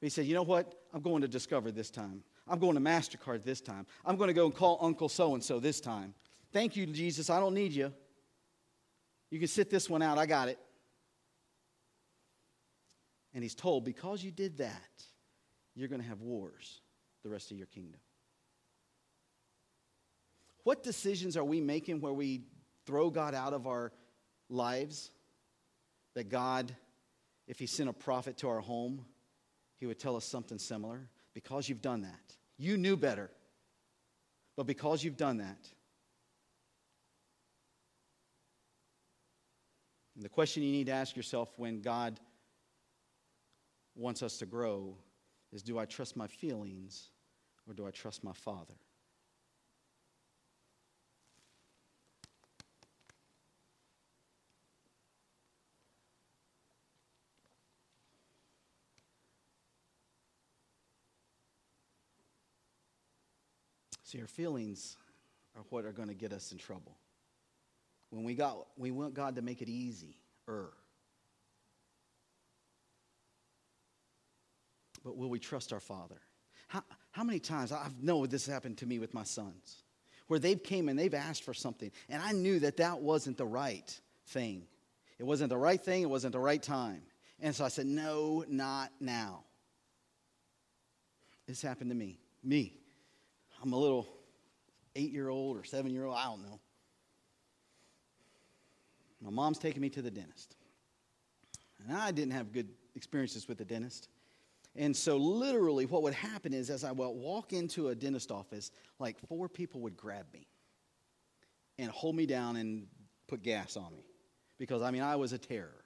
He 0.00 0.08
said, 0.08 0.24
You 0.24 0.34
know 0.34 0.42
what? 0.42 0.74
I'm 0.94 1.02
going 1.02 1.22
to 1.22 1.28
Discover 1.28 1.72
this 1.72 1.90
time. 1.90 2.22
I'm 2.48 2.58
going 2.58 2.74
to 2.74 2.80
MasterCard 2.80 3.44
this 3.44 3.60
time. 3.60 3.86
I'm 4.04 4.16
going 4.16 4.28
to 4.28 4.34
go 4.34 4.46
and 4.46 4.54
call 4.54 4.78
Uncle 4.80 5.08
so 5.08 5.34
and 5.34 5.44
so 5.44 5.60
this 5.60 5.80
time. 5.80 6.14
Thank 6.52 6.74
you, 6.74 6.86
Jesus. 6.86 7.30
I 7.30 7.38
don't 7.38 7.54
need 7.54 7.72
you. 7.72 7.92
You 9.30 9.38
can 9.38 9.46
sit 9.46 9.70
this 9.70 9.88
one 9.88 10.02
out. 10.02 10.18
I 10.18 10.26
got 10.26 10.48
it. 10.48 10.58
And 13.34 13.42
he's 13.42 13.54
told, 13.54 13.84
because 13.84 14.22
you 14.24 14.30
did 14.30 14.58
that, 14.58 15.04
you're 15.74 15.88
going 15.88 16.02
to 16.02 16.08
have 16.08 16.20
wars 16.20 16.80
the 17.22 17.28
rest 17.28 17.50
of 17.50 17.56
your 17.56 17.66
kingdom. 17.66 18.00
What 20.64 20.82
decisions 20.82 21.36
are 21.36 21.44
we 21.44 21.60
making 21.60 22.00
where 22.00 22.12
we 22.12 22.42
throw 22.86 23.10
God 23.10 23.34
out 23.34 23.52
of 23.52 23.66
our 23.66 23.92
lives? 24.48 25.10
That 26.14 26.28
God, 26.28 26.74
if 27.46 27.58
He 27.58 27.66
sent 27.66 27.88
a 27.88 27.92
prophet 27.92 28.36
to 28.38 28.48
our 28.48 28.60
home, 28.60 29.04
He 29.78 29.86
would 29.86 29.98
tell 29.98 30.16
us 30.16 30.24
something 30.24 30.58
similar? 30.58 31.08
Because 31.34 31.68
you've 31.68 31.82
done 31.82 32.02
that. 32.02 32.36
You 32.58 32.76
knew 32.76 32.96
better. 32.96 33.30
But 34.56 34.66
because 34.66 35.02
you've 35.02 35.16
done 35.16 35.38
that, 35.38 35.68
and 40.14 40.24
the 40.24 40.28
question 40.28 40.62
you 40.62 40.72
need 40.72 40.88
to 40.88 40.92
ask 40.92 41.16
yourself 41.16 41.48
when 41.56 41.80
God 41.80 42.20
wants 43.94 44.22
us 44.22 44.38
to 44.38 44.46
grow 44.46 44.96
is 45.52 45.62
do 45.62 45.78
I 45.78 45.84
trust 45.84 46.16
my 46.16 46.26
feelings 46.26 47.10
or 47.66 47.74
do 47.74 47.86
I 47.86 47.90
trust 47.90 48.22
my 48.24 48.32
Father? 48.32 48.74
So 64.10 64.18
your 64.18 64.26
feelings 64.26 64.96
are 65.54 65.62
what 65.70 65.84
are 65.84 65.92
going 65.92 66.08
to 66.08 66.14
get 66.14 66.32
us 66.32 66.50
in 66.50 66.58
trouble. 66.58 66.96
when 68.10 68.24
we, 68.24 68.34
got, 68.34 68.66
we 68.76 68.90
want 68.90 69.14
God 69.14 69.36
to 69.36 69.42
make 69.42 69.62
it 69.62 69.68
easy. 69.68 70.16
Er. 70.48 70.72
But 75.04 75.16
will 75.16 75.30
we 75.30 75.38
trust 75.38 75.72
our 75.72 75.80
Father? 75.80 76.20
How, 76.68 76.82
how 77.10 77.24
many 77.24 77.40
times, 77.40 77.72
I 77.72 77.88
know 78.00 78.26
this 78.26 78.46
happened 78.46 78.78
to 78.78 78.86
me 78.86 78.98
with 78.98 79.14
my 79.14 79.24
sons, 79.24 79.82
where 80.28 80.38
they've 80.38 80.62
came 80.62 80.88
and 80.88 80.98
they've 80.98 81.14
asked 81.14 81.42
for 81.42 81.54
something, 81.54 81.90
and 82.08 82.22
I 82.22 82.32
knew 82.32 82.60
that 82.60 82.76
that 82.76 83.00
wasn't 83.00 83.36
the 83.36 83.46
right 83.46 84.00
thing. 84.28 84.66
It 85.18 85.24
wasn't 85.24 85.50
the 85.50 85.58
right 85.58 85.82
thing, 85.82 86.02
it 86.02 86.10
wasn't 86.10 86.32
the 86.32 86.40
right 86.40 86.62
time. 86.62 87.02
And 87.40 87.54
so 87.54 87.64
I 87.64 87.68
said, 87.68 87.86
no, 87.86 88.44
not 88.48 88.92
now. 89.00 89.44
This 91.46 91.62
happened 91.62 91.90
to 91.90 91.96
me. 91.96 92.18
Me. 92.44 92.74
I'm 93.62 93.72
a 93.72 93.78
little 93.78 94.06
eight 94.94 95.10
year 95.10 95.28
old 95.28 95.56
or 95.56 95.64
seven 95.64 95.92
year 95.92 96.04
old, 96.04 96.16
I 96.16 96.24
don't 96.24 96.42
know. 96.42 96.60
My 99.22 99.30
mom's 99.30 99.58
taking 99.58 99.82
me 99.82 99.90
to 99.90 100.02
the 100.02 100.10
dentist. 100.10 100.56
And 101.84 101.96
I 101.96 102.10
didn't 102.10 102.32
have 102.32 102.52
good 102.52 102.68
experiences 102.94 103.48
with 103.48 103.58
the 103.58 103.64
dentist. 103.64 104.08
And 104.76 104.96
so, 104.96 105.16
literally, 105.16 105.86
what 105.86 106.02
would 106.02 106.14
happen 106.14 106.54
is 106.54 106.70
as 106.70 106.84
I 106.84 106.92
would 106.92 107.08
walk 107.08 107.52
into 107.52 107.88
a 107.88 107.94
dentist 107.94 108.30
office, 108.30 108.70
like 108.98 109.16
four 109.28 109.48
people 109.48 109.80
would 109.80 109.96
grab 109.96 110.26
me 110.32 110.46
and 111.78 111.90
hold 111.90 112.14
me 112.14 112.26
down 112.26 112.56
and 112.56 112.86
put 113.26 113.42
gas 113.42 113.76
on 113.76 113.94
me. 113.96 114.04
Because, 114.58 114.82
I 114.82 114.90
mean, 114.90 115.02
I 115.02 115.16
was 115.16 115.32
a 115.32 115.38
terror. 115.38 115.84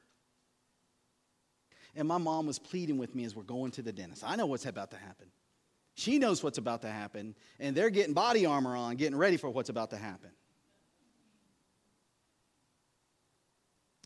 And 1.96 2.08
my 2.08 2.18
mom 2.18 2.46
was 2.46 2.58
pleading 2.58 2.98
with 2.98 3.14
me 3.14 3.24
as 3.24 3.34
we're 3.34 3.44
going 3.44 3.70
to 3.72 3.82
the 3.82 3.92
dentist. 3.92 4.24
I 4.26 4.36
know 4.36 4.46
what's 4.46 4.66
about 4.66 4.90
to 4.90 4.96
happen. 4.96 5.28
She 5.94 6.18
knows 6.18 6.42
what's 6.42 6.58
about 6.58 6.82
to 6.82 6.90
happen, 6.90 7.36
and 7.60 7.76
they're 7.76 7.90
getting 7.90 8.14
body 8.14 8.46
armor 8.46 8.74
on, 8.74 8.96
getting 8.96 9.16
ready 9.16 9.36
for 9.36 9.48
what's 9.48 9.68
about 9.68 9.90
to 9.90 9.96
happen. 9.96 10.30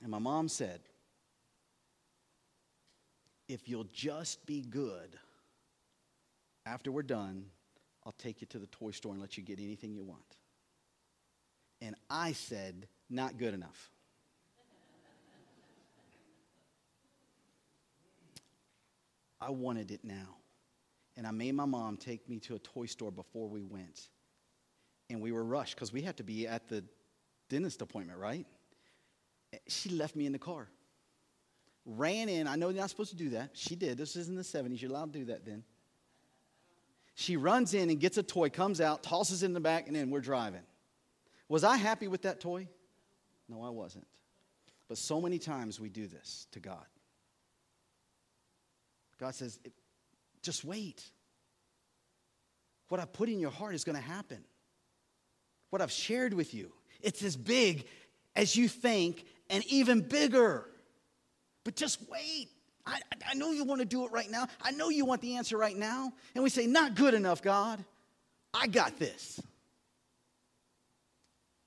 And 0.03 0.11
my 0.11 0.18
mom 0.18 0.49
said, 0.49 0.81
If 3.49 3.68
you'll 3.68 3.88
just 3.92 4.44
be 4.46 4.62
good, 4.62 5.16
after 6.66 6.92
we're 6.92 7.03
done, 7.03 7.46
I'll 8.05 8.12
take 8.12 8.40
you 8.40 8.46
to 8.49 8.59
the 8.59 8.66
toy 8.66 8.90
store 8.90 9.12
and 9.12 9.20
let 9.20 9.36
you 9.36 9.42
get 9.42 9.59
anything 9.59 9.94
you 9.94 10.05
want. 10.05 10.36
And 11.80 11.94
I 12.11 12.32
said, 12.32 12.86
Not 13.09 13.38
good 13.38 13.55
enough. 13.55 13.90
I 19.40 19.51
wanted 19.51 19.90
it 19.90 20.05
now. 20.05 20.36
And 21.16 21.26
I 21.26 21.30
made 21.30 21.55
my 21.55 21.64
mom 21.64 21.96
take 21.96 22.28
me 22.28 22.38
to 22.40 22.55
a 22.55 22.59
toy 22.59 22.86
store 22.86 23.11
before 23.11 23.49
we 23.49 23.62
went. 23.62 24.09
And 25.11 25.20
we 25.20 25.32
were 25.32 25.42
rushed 25.42 25.74
because 25.74 25.92
we 25.92 26.03
had 26.03 26.16
to 26.18 26.22
be 26.22 26.46
at 26.46 26.68
the 26.68 26.84
dentist 27.49 27.82
appointment, 27.82 28.18
right? 28.18 28.46
She 29.66 29.88
left 29.88 30.14
me 30.14 30.26
in 30.26 30.32
the 30.32 30.38
car. 30.38 30.68
Ran 31.89 32.28
in. 32.28 32.47
I 32.47 32.57
know 32.57 32.68
you're 32.68 32.80
not 32.80 32.91
supposed 32.91 33.11
to 33.11 33.16
do 33.16 33.30
that. 33.30 33.51
She 33.55 33.74
did. 33.74 33.97
This 33.97 34.14
is 34.14 34.28
in 34.28 34.36
the 34.36 34.43
70s. 34.43 34.82
You're 34.82 34.91
allowed 34.91 35.12
to 35.14 35.18
do 35.18 35.24
that 35.26 35.47
then. 35.47 35.64
She 37.14 37.36
runs 37.36 37.72
in 37.72 37.89
and 37.89 37.99
gets 37.99 38.18
a 38.18 38.22
toy, 38.22 38.51
comes 38.51 38.80
out, 38.80 39.03
tosses 39.03 39.43
it 39.43 39.47
in 39.47 39.55
the 39.55 39.61
back, 39.61 39.86
and 39.86 39.97
then 39.97 40.11
we're 40.11 40.20
driving. 40.20 40.61
Was 41.49 41.64
I 41.64 41.78
happy 41.78 42.07
with 42.07 42.22
that 42.22 42.41
toy? 42.41 42.68
No, 43.49 43.62
I 43.62 43.70
wasn't. 43.70 44.07
But 44.86 44.99
so 44.99 45.20
many 45.20 45.39
times 45.39 45.80
we 45.80 45.89
do 45.89 46.07
this 46.07 46.47
to 46.53 46.61
God. 46.61 46.84
God 49.18 49.34
says, 49.34 49.59
just 50.43 50.64
wait. 50.64 51.03
What 52.89 53.01
I've 53.01 53.12
put 53.12 53.28
in 53.28 53.41
your 53.41 53.51
heart 53.51 53.74
is 53.74 53.84
going 53.84 53.97
to 53.97 54.03
happen. 54.03 54.45
What 55.70 55.82
I've 55.82 55.91
shared 55.91 56.34
with 56.34 56.55
you, 56.55 56.72
it's 57.01 57.22
as 57.22 57.36
big 57.36 57.86
as 58.36 58.57
you 58.57 58.68
think 58.68 59.24
and 59.51 59.64
even 59.66 60.03
bigger. 60.03 60.66
But 61.69 61.77
just 61.77 62.01
wait. 62.09 62.49
I, 62.87 62.99
I 63.29 63.35
know 63.35 63.51
you 63.51 63.62
want 63.62 63.83
to 63.83 63.85
do 63.85 64.07
it 64.07 64.11
right 64.11 64.31
now. 64.31 64.47
I 64.62 64.71
know 64.71 64.89
you 64.89 65.05
want 65.05 65.21
the 65.21 65.37
answer 65.37 65.59
right 65.59 65.77
now. 65.77 66.14
And 66.35 66.43
we 66.43 66.49
say, 66.49 66.66
Not 66.66 66.95
good 66.95 67.12
enough, 67.12 67.43
God. 67.43 67.85
I 68.55 68.69
got 68.69 68.99
this. 68.99 69.39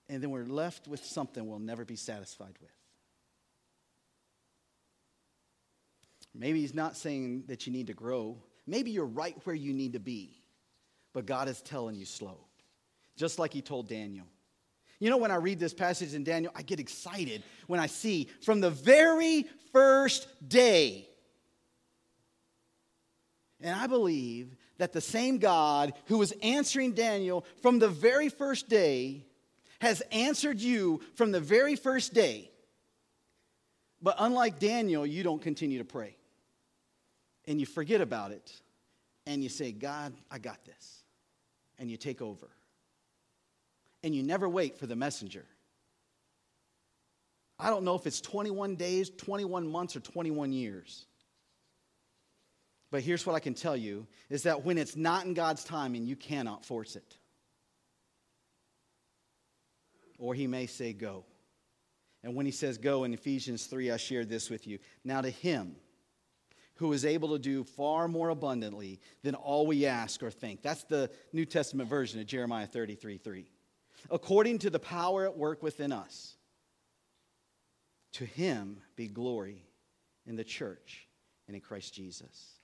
And 0.09 0.23
then 0.23 0.31
we're 0.31 0.47
left 0.47 0.87
with 0.87 1.05
something 1.05 1.45
we'll 1.45 1.59
never 1.59 1.85
be 1.85 1.95
satisfied 1.95 2.55
with. 2.59 2.71
Maybe 6.33 6.61
he's 6.61 6.73
not 6.73 6.97
saying 6.97 7.43
that 7.45 7.67
you 7.67 7.71
need 7.71 7.85
to 7.85 7.93
grow. 7.93 8.41
Maybe 8.65 8.89
you're 8.89 9.05
right 9.05 9.37
where 9.43 9.55
you 9.55 9.71
need 9.71 9.93
to 9.93 9.99
be, 9.99 10.41
but 11.13 11.27
God 11.27 11.47
is 11.47 11.61
telling 11.61 11.95
you 11.95 12.05
slow, 12.05 12.39
just 13.17 13.37
like 13.37 13.53
he 13.53 13.61
told 13.61 13.87
Daniel. 13.87 14.25
You 15.01 15.09
know, 15.09 15.17
when 15.17 15.31
I 15.31 15.35
read 15.37 15.59
this 15.59 15.73
passage 15.73 16.13
in 16.13 16.23
Daniel, 16.23 16.53
I 16.55 16.61
get 16.61 16.79
excited 16.79 17.41
when 17.65 17.79
I 17.79 17.87
see 17.87 18.29
from 18.43 18.61
the 18.61 18.69
very 18.69 19.47
first 19.73 20.27
day. 20.47 21.09
And 23.59 23.75
I 23.75 23.87
believe 23.87 24.55
that 24.77 24.93
the 24.93 25.01
same 25.01 25.39
God 25.39 25.93
who 26.05 26.19
was 26.19 26.33
answering 26.43 26.91
Daniel 26.91 27.45
from 27.63 27.79
the 27.79 27.87
very 27.87 28.29
first 28.29 28.69
day 28.69 29.25
has 29.79 30.01
answered 30.11 30.61
you 30.61 31.01
from 31.15 31.31
the 31.31 31.39
very 31.39 31.75
first 31.75 32.13
day. 32.13 32.51
But 34.03 34.17
unlike 34.19 34.59
Daniel, 34.59 35.03
you 35.03 35.23
don't 35.23 35.41
continue 35.41 35.79
to 35.79 35.85
pray 35.85 36.15
and 37.47 37.59
you 37.59 37.65
forget 37.65 38.01
about 38.01 38.31
it 38.31 38.53
and 39.25 39.41
you 39.41 39.49
say, 39.49 39.71
God, 39.71 40.13
I 40.29 40.37
got 40.37 40.63
this. 40.63 41.03
And 41.79 41.89
you 41.89 41.97
take 41.97 42.21
over. 42.21 42.47
And 44.03 44.15
you 44.15 44.23
never 44.23 44.49
wait 44.49 44.77
for 44.77 44.87
the 44.87 44.95
messenger. 44.95 45.45
I 47.59 47.69
don't 47.69 47.83
know 47.83 47.95
if 47.95 48.07
it's 48.07 48.21
21 48.21 48.75
days, 48.75 49.11
21 49.11 49.67
months, 49.67 49.95
or 49.95 49.99
21 49.99 50.51
years. 50.51 51.05
But 52.89 53.03
here's 53.03 53.25
what 53.25 53.35
I 53.35 53.39
can 53.39 53.53
tell 53.53 53.77
you 53.77 54.07
is 54.29 54.43
that 54.43 54.65
when 54.65 54.77
it's 54.77 54.95
not 54.95 55.25
in 55.25 55.33
God's 55.33 55.63
timing, 55.63 56.05
you 56.05 56.15
cannot 56.15 56.65
force 56.65 56.95
it. 56.95 57.17
Or 60.17 60.33
he 60.33 60.47
may 60.47 60.65
say, 60.65 60.91
go. 60.91 61.25
And 62.23 62.35
when 62.35 62.45
he 62.45 62.51
says 62.51 62.77
go 62.77 63.03
in 63.03 63.13
Ephesians 63.13 63.65
3, 63.65 63.91
I 63.91 63.97
shared 63.97 64.29
this 64.29 64.49
with 64.49 64.67
you. 64.67 64.79
Now 65.03 65.21
to 65.21 65.29
him, 65.29 65.75
who 66.75 66.93
is 66.93 67.05
able 67.05 67.29
to 67.29 67.39
do 67.39 67.63
far 67.63 68.07
more 68.07 68.29
abundantly 68.29 68.99
than 69.23 69.35
all 69.35 69.67
we 69.67 69.85
ask 69.85 70.23
or 70.23 70.31
think. 70.31 70.63
That's 70.63 70.83
the 70.85 71.11
New 71.31 71.45
Testament 71.45 71.87
version 71.87 72.19
of 72.19 72.25
Jeremiah 72.25 72.65
33 72.65 73.17
3. 73.19 73.45
According 74.09 74.59
to 74.59 74.69
the 74.69 74.79
power 74.79 75.25
at 75.25 75.37
work 75.37 75.61
within 75.61 75.91
us, 75.91 76.35
to 78.13 78.25
him 78.25 78.81
be 78.95 79.07
glory 79.07 79.63
in 80.25 80.35
the 80.35 80.43
church 80.43 81.07
and 81.47 81.55
in 81.55 81.61
Christ 81.61 81.93
Jesus. 81.93 82.59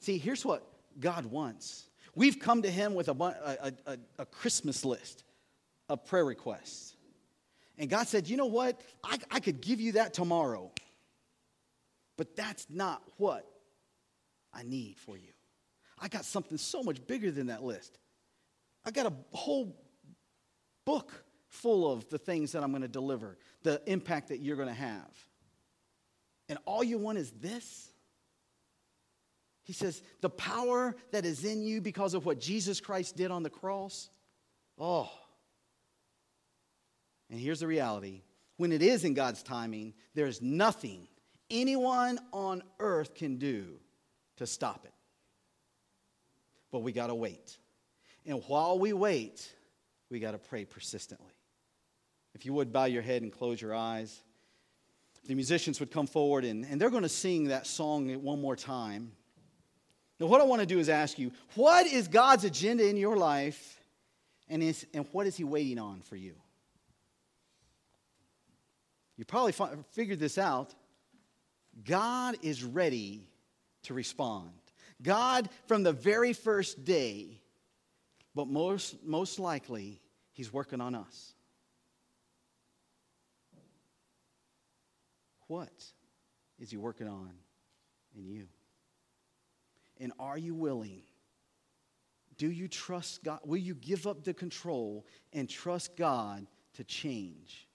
See, 0.00 0.18
here's 0.18 0.44
what 0.44 0.66
God 0.98 1.26
wants. 1.26 1.86
We've 2.14 2.38
come 2.38 2.62
to 2.62 2.70
him 2.70 2.94
with 2.94 3.08
a, 3.08 3.12
a, 3.12 3.72
a, 3.92 3.98
a 4.18 4.26
Christmas 4.26 4.84
list 4.84 5.24
of 5.88 6.04
prayer 6.04 6.24
requests. 6.24 6.96
And 7.78 7.88
God 7.88 8.08
said, 8.08 8.28
You 8.28 8.36
know 8.36 8.46
what? 8.46 8.80
I, 9.04 9.18
I 9.30 9.40
could 9.40 9.60
give 9.60 9.80
you 9.80 9.92
that 9.92 10.14
tomorrow. 10.14 10.72
But 12.16 12.36
that's 12.36 12.66
not 12.68 13.02
what 13.16 13.46
I 14.52 14.62
need 14.62 14.98
for 14.98 15.16
you. 15.16 15.32
I 15.98 16.08
got 16.08 16.24
something 16.24 16.58
so 16.58 16.82
much 16.82 17.06
bigger 17.06 17.30
than 17.30 17.46
that 17.46 17.62
list. 17.62 17.98
I 18.84 18.90
got 18.90 19.06
a 19.06 19.12
whole 19.32 19.76
book 20.84 21.24
full 21.48 21.90
of 21.92 22.08
the 22.08 22.18
things 22.18 22.52
that 22.52 22.62
I'm 22.62 22.70
going 22.70 22.82
to 22.82 22.88
deliver, 22.88 23.36
the 23.62 23.82
impact 23.86 24.28
that 24.28 24.38
you're 24.38 24.56
going 24.56 24.68
to 24.68 24.74
have. 24.74 25.10
And 26.48 26.58
all 26.64 26.82
you 26.82 26.98
want 26.98 27.18
is 27.18 27.30
this? 27.32 27.88
He 29.62 29.72
says, 29.72 30.02
the 30.20 30.30
power 30.30 30.96
that 31.12 31.24
is 31.24 31.44
in 31.44 31.62
you 31.62 31.80
because 31.80 32.14
of 32.14 32.26
what 32.26 32.40
Jesus 32.40 32.80
Christ 32.80 33.16
did 33.16 33.30
on 33.30 33.42
the 33.42 33.50
cross. 33.50 34.10
Oh. 34.78 35.10
And 37.30 37.38
here's 37.38 37.60
the 37.60 37.66
reality 37.66 38.22
when 38.56 38.72
it 38.72 38.82
is 38.82 39.04
in 39.04 39.14
God's 39.14 39.42
timing, 39.42 39.94
there's 40.14 40.42
nothing 40.42 41.06
anyone 41.50 42.18
on 42.32 42.62
earth 42.78 43.14
can 43.14 43.36
do 43.36 43.78
to 44.36 44.46
stop 44.46 44.84
it. 44.84 44.92
But 46.70 46.80
we 46.80 46.92
got 46.92 47.08
to 47.08 47.14
wait. 47.14 47.58
And 48.26 48.42
while 48.46 48.78
we 48.78 48.92
wait, 48.92 49.50
we 50.10 50.20
got 50.20 50.32
to 50.32 50.38
pray 50.38 50.64
persistently. 50.64 51.32
If 52.34 52.46
you 52.46 52.52
would 52.52 52.72
bow 52.72 52.84
your 52.84 53.02
head 53.02 53.22
and 53.22 53.32
close 53.32 53.60
your 53.60 53.74
eyes, 53.74 54.20
the 55.26 55.34
musicians 55.34 55.80
would 55.80 55.90
come 55.90 56.06
forward 56.06 56.44
and, 56.44 56.64
and 56.64 56.80
they're 56.80 56.90
going 56.90 57.02
to 57.02 57.08
sing 57.08 57.44
that 57.44 57.66
song 57.66 58.08
one 58.22 58.40
more 58.40 58.56
time. 58.56 59.12
Now, 60.18 60.26
what 60.26 60.40
I 60.40 60.44
want 60.44 60.60
to 60.60 60.66
do 60.66 60.78
is 60.78 60.88
ask 60.88 61.18
you 61.18 61.32
what 61.54 61.86
is 61.86 62.08
God's 62.08 62.44
agenda 62.44 62.86
in 62.86 62.96
your 62.96 63.16
life, 63.16 63.80
and, 64.48 64.62
is, 64.62 64.86
and 64.92 65.06
what 65.12 65.26
is 65.26 65.36
He 65.36 65.44
waiting 65.44 65.78
on 65.78 66.00
for 66.02 66.16
you? 66.16 66.34
You 69.16 69.24
probably 69.24 69.54
figured 69.92 70.18
this 70.18 70.38
out 70.38 70.74
God 71.84 72.36
is 72.42 72.62
ready 72.62 73.28
to 73.84 73.94
respond. 73.94 74.50
God, 75.02 75.48
from 75.66 75.82
the 75.82 75.92
very 75.92 76.32
first 76.32 76.84
day, 76.84 77.39
but 78.34 78.48
most, 78.48 79.04
most 79.04 79.38
likely, 79.38 80.00
He's 80.32 80.52
working 80.52 80.80
on 80.80 80.94
us. 80.94 81.34
What 85.48 85.72
is 86.58 86.70
He 86.70 86.76
working 86.76 87.08
on 87.08 87.32
in 88.16 88.26
you? 88.26 88.46
And 89.98 90.12
are 90.18 90.38
you 90.38 90.54
willing? 90.54 91.02
Do 92.38 92.50
you 92.50 92.68
trust 92.68 93.22
God? 93.22 93.40
Will 93.44 93.58
you 93.58 93.74
give 93.74 94.06
up 94.06 94.24
the 94.24 94.32
control 94.32 95.04
and 95.32 95.48
trust 95.48 95.96
God 95.96 96.46
to 96.74 96.84
change? 96.84 97.68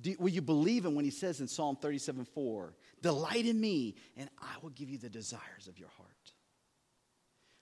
Do, 0.00 0.14
will 0.18 0.28
you 0.28 0.42
believe 0.42 0.84
him 0.84 0.94
when 0.94 1.04
he 1.04 1.10
says 1.10 1.40
in 1.40 1.48
Psalm 1.48 1.76
37 1.76 2.24
4, 2.24 2.74
Delight 3.02 3.46
in 3.46 3.60
me, 3.60 3.94
and 4.16 4.28
I 4.40 4.56
will 4.62 4.70
give 4.70 4.88
you 4.88 4.98
the 4.98 5.08
desires 5.08 5.68
of 5.68 5.78
your 5.78 5.88
heart? 5.96 6.32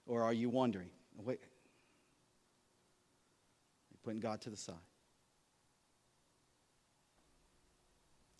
Or 0.06 0.22
are 0.22 0.32
you 0.32 0.48
wondering, 0.48 0.88
wait, 1.24 1.40
you're 3.90 3.98
putting 4.04 4.20
God 4.20 4.40
to 4.42 4.50
the 4.50 4.56
side? 4.56 4.74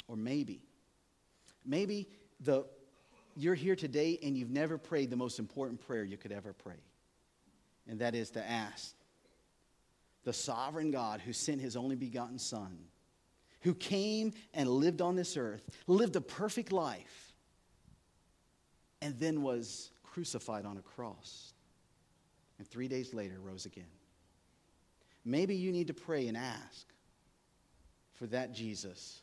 Or 0.09 0.17
maybe, 0.17 0.62
maybe 1.64 2.09
the, 2.41 2.64
you're 3.37 3.57
here 3.57 3.75
today 3.75 4.19
and 4.23 4.37
you've 4.37 4.51
never 4.51 4.79
prayed 4.79 5.11
the 5.11 5.17
most 5.17 5.39
important 5.41 5.85
prayer 5.85 6.05
you 6.05 6.17
could 6.17 6.33
ever 6.33 6.53
pray. 6.53 6.81
And 7.89 7.99
that 7.99 8.14
is 8.14 8.31
to 8.31 8.49
ask 8.49 8.95
the 10.25 10.33
sovereign 10.33 10.93
God 10.93 11.21
who 11.21 11.33
sent 11.33 11.61
his 11.61 11.77
only 11.77 11.97
begotten 11.97 12.39
Son 12.39 12.79
who 13.67 13.75
came 13.75 14.33
and 14.55 14.69
lived 14.69 15.01
on 15.01 15.17
this 15.17 15.37
earth, 15.37 15.69
lived 15.89 16.14
a 16.14 16.21
perfect 16.21 16.71
life, 16.71 17.35
and 19.03 19.19
then 19.19 19.43
was 19.43 19.91
crucified 20.05 20.64
on 20.64 20.79
a 20.79 20.83
cross. 20.83 21.53
And 22.59 22.66
three 22.66 22.88
days 22.88 23.12
later 23.12 23.38
rose 23.42 23.66
again. 23.66 23.84
Maybe 25.24 25.54
you 25.54 25.72
need 25.72 25.88
to 25.88 25.94
pray 25.94 26.28
and 26.28 26.36
ask 26.36 26.86
for 28.14 28.26
that 28.28 28.52
Jesus 28.52 29.22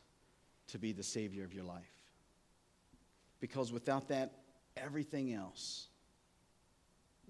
to 0.68 0.78
be 0.78 0.92
the 0.92 1.04
Savior 1.04 1.44
of 1.44 1.54
your 1.54 1.64
life. 1.64 1.82
Because 3.40 3.72
without 3.72 4.08
that, 4.10 4.32
everything 4.78 5.34
else 5.34 5.88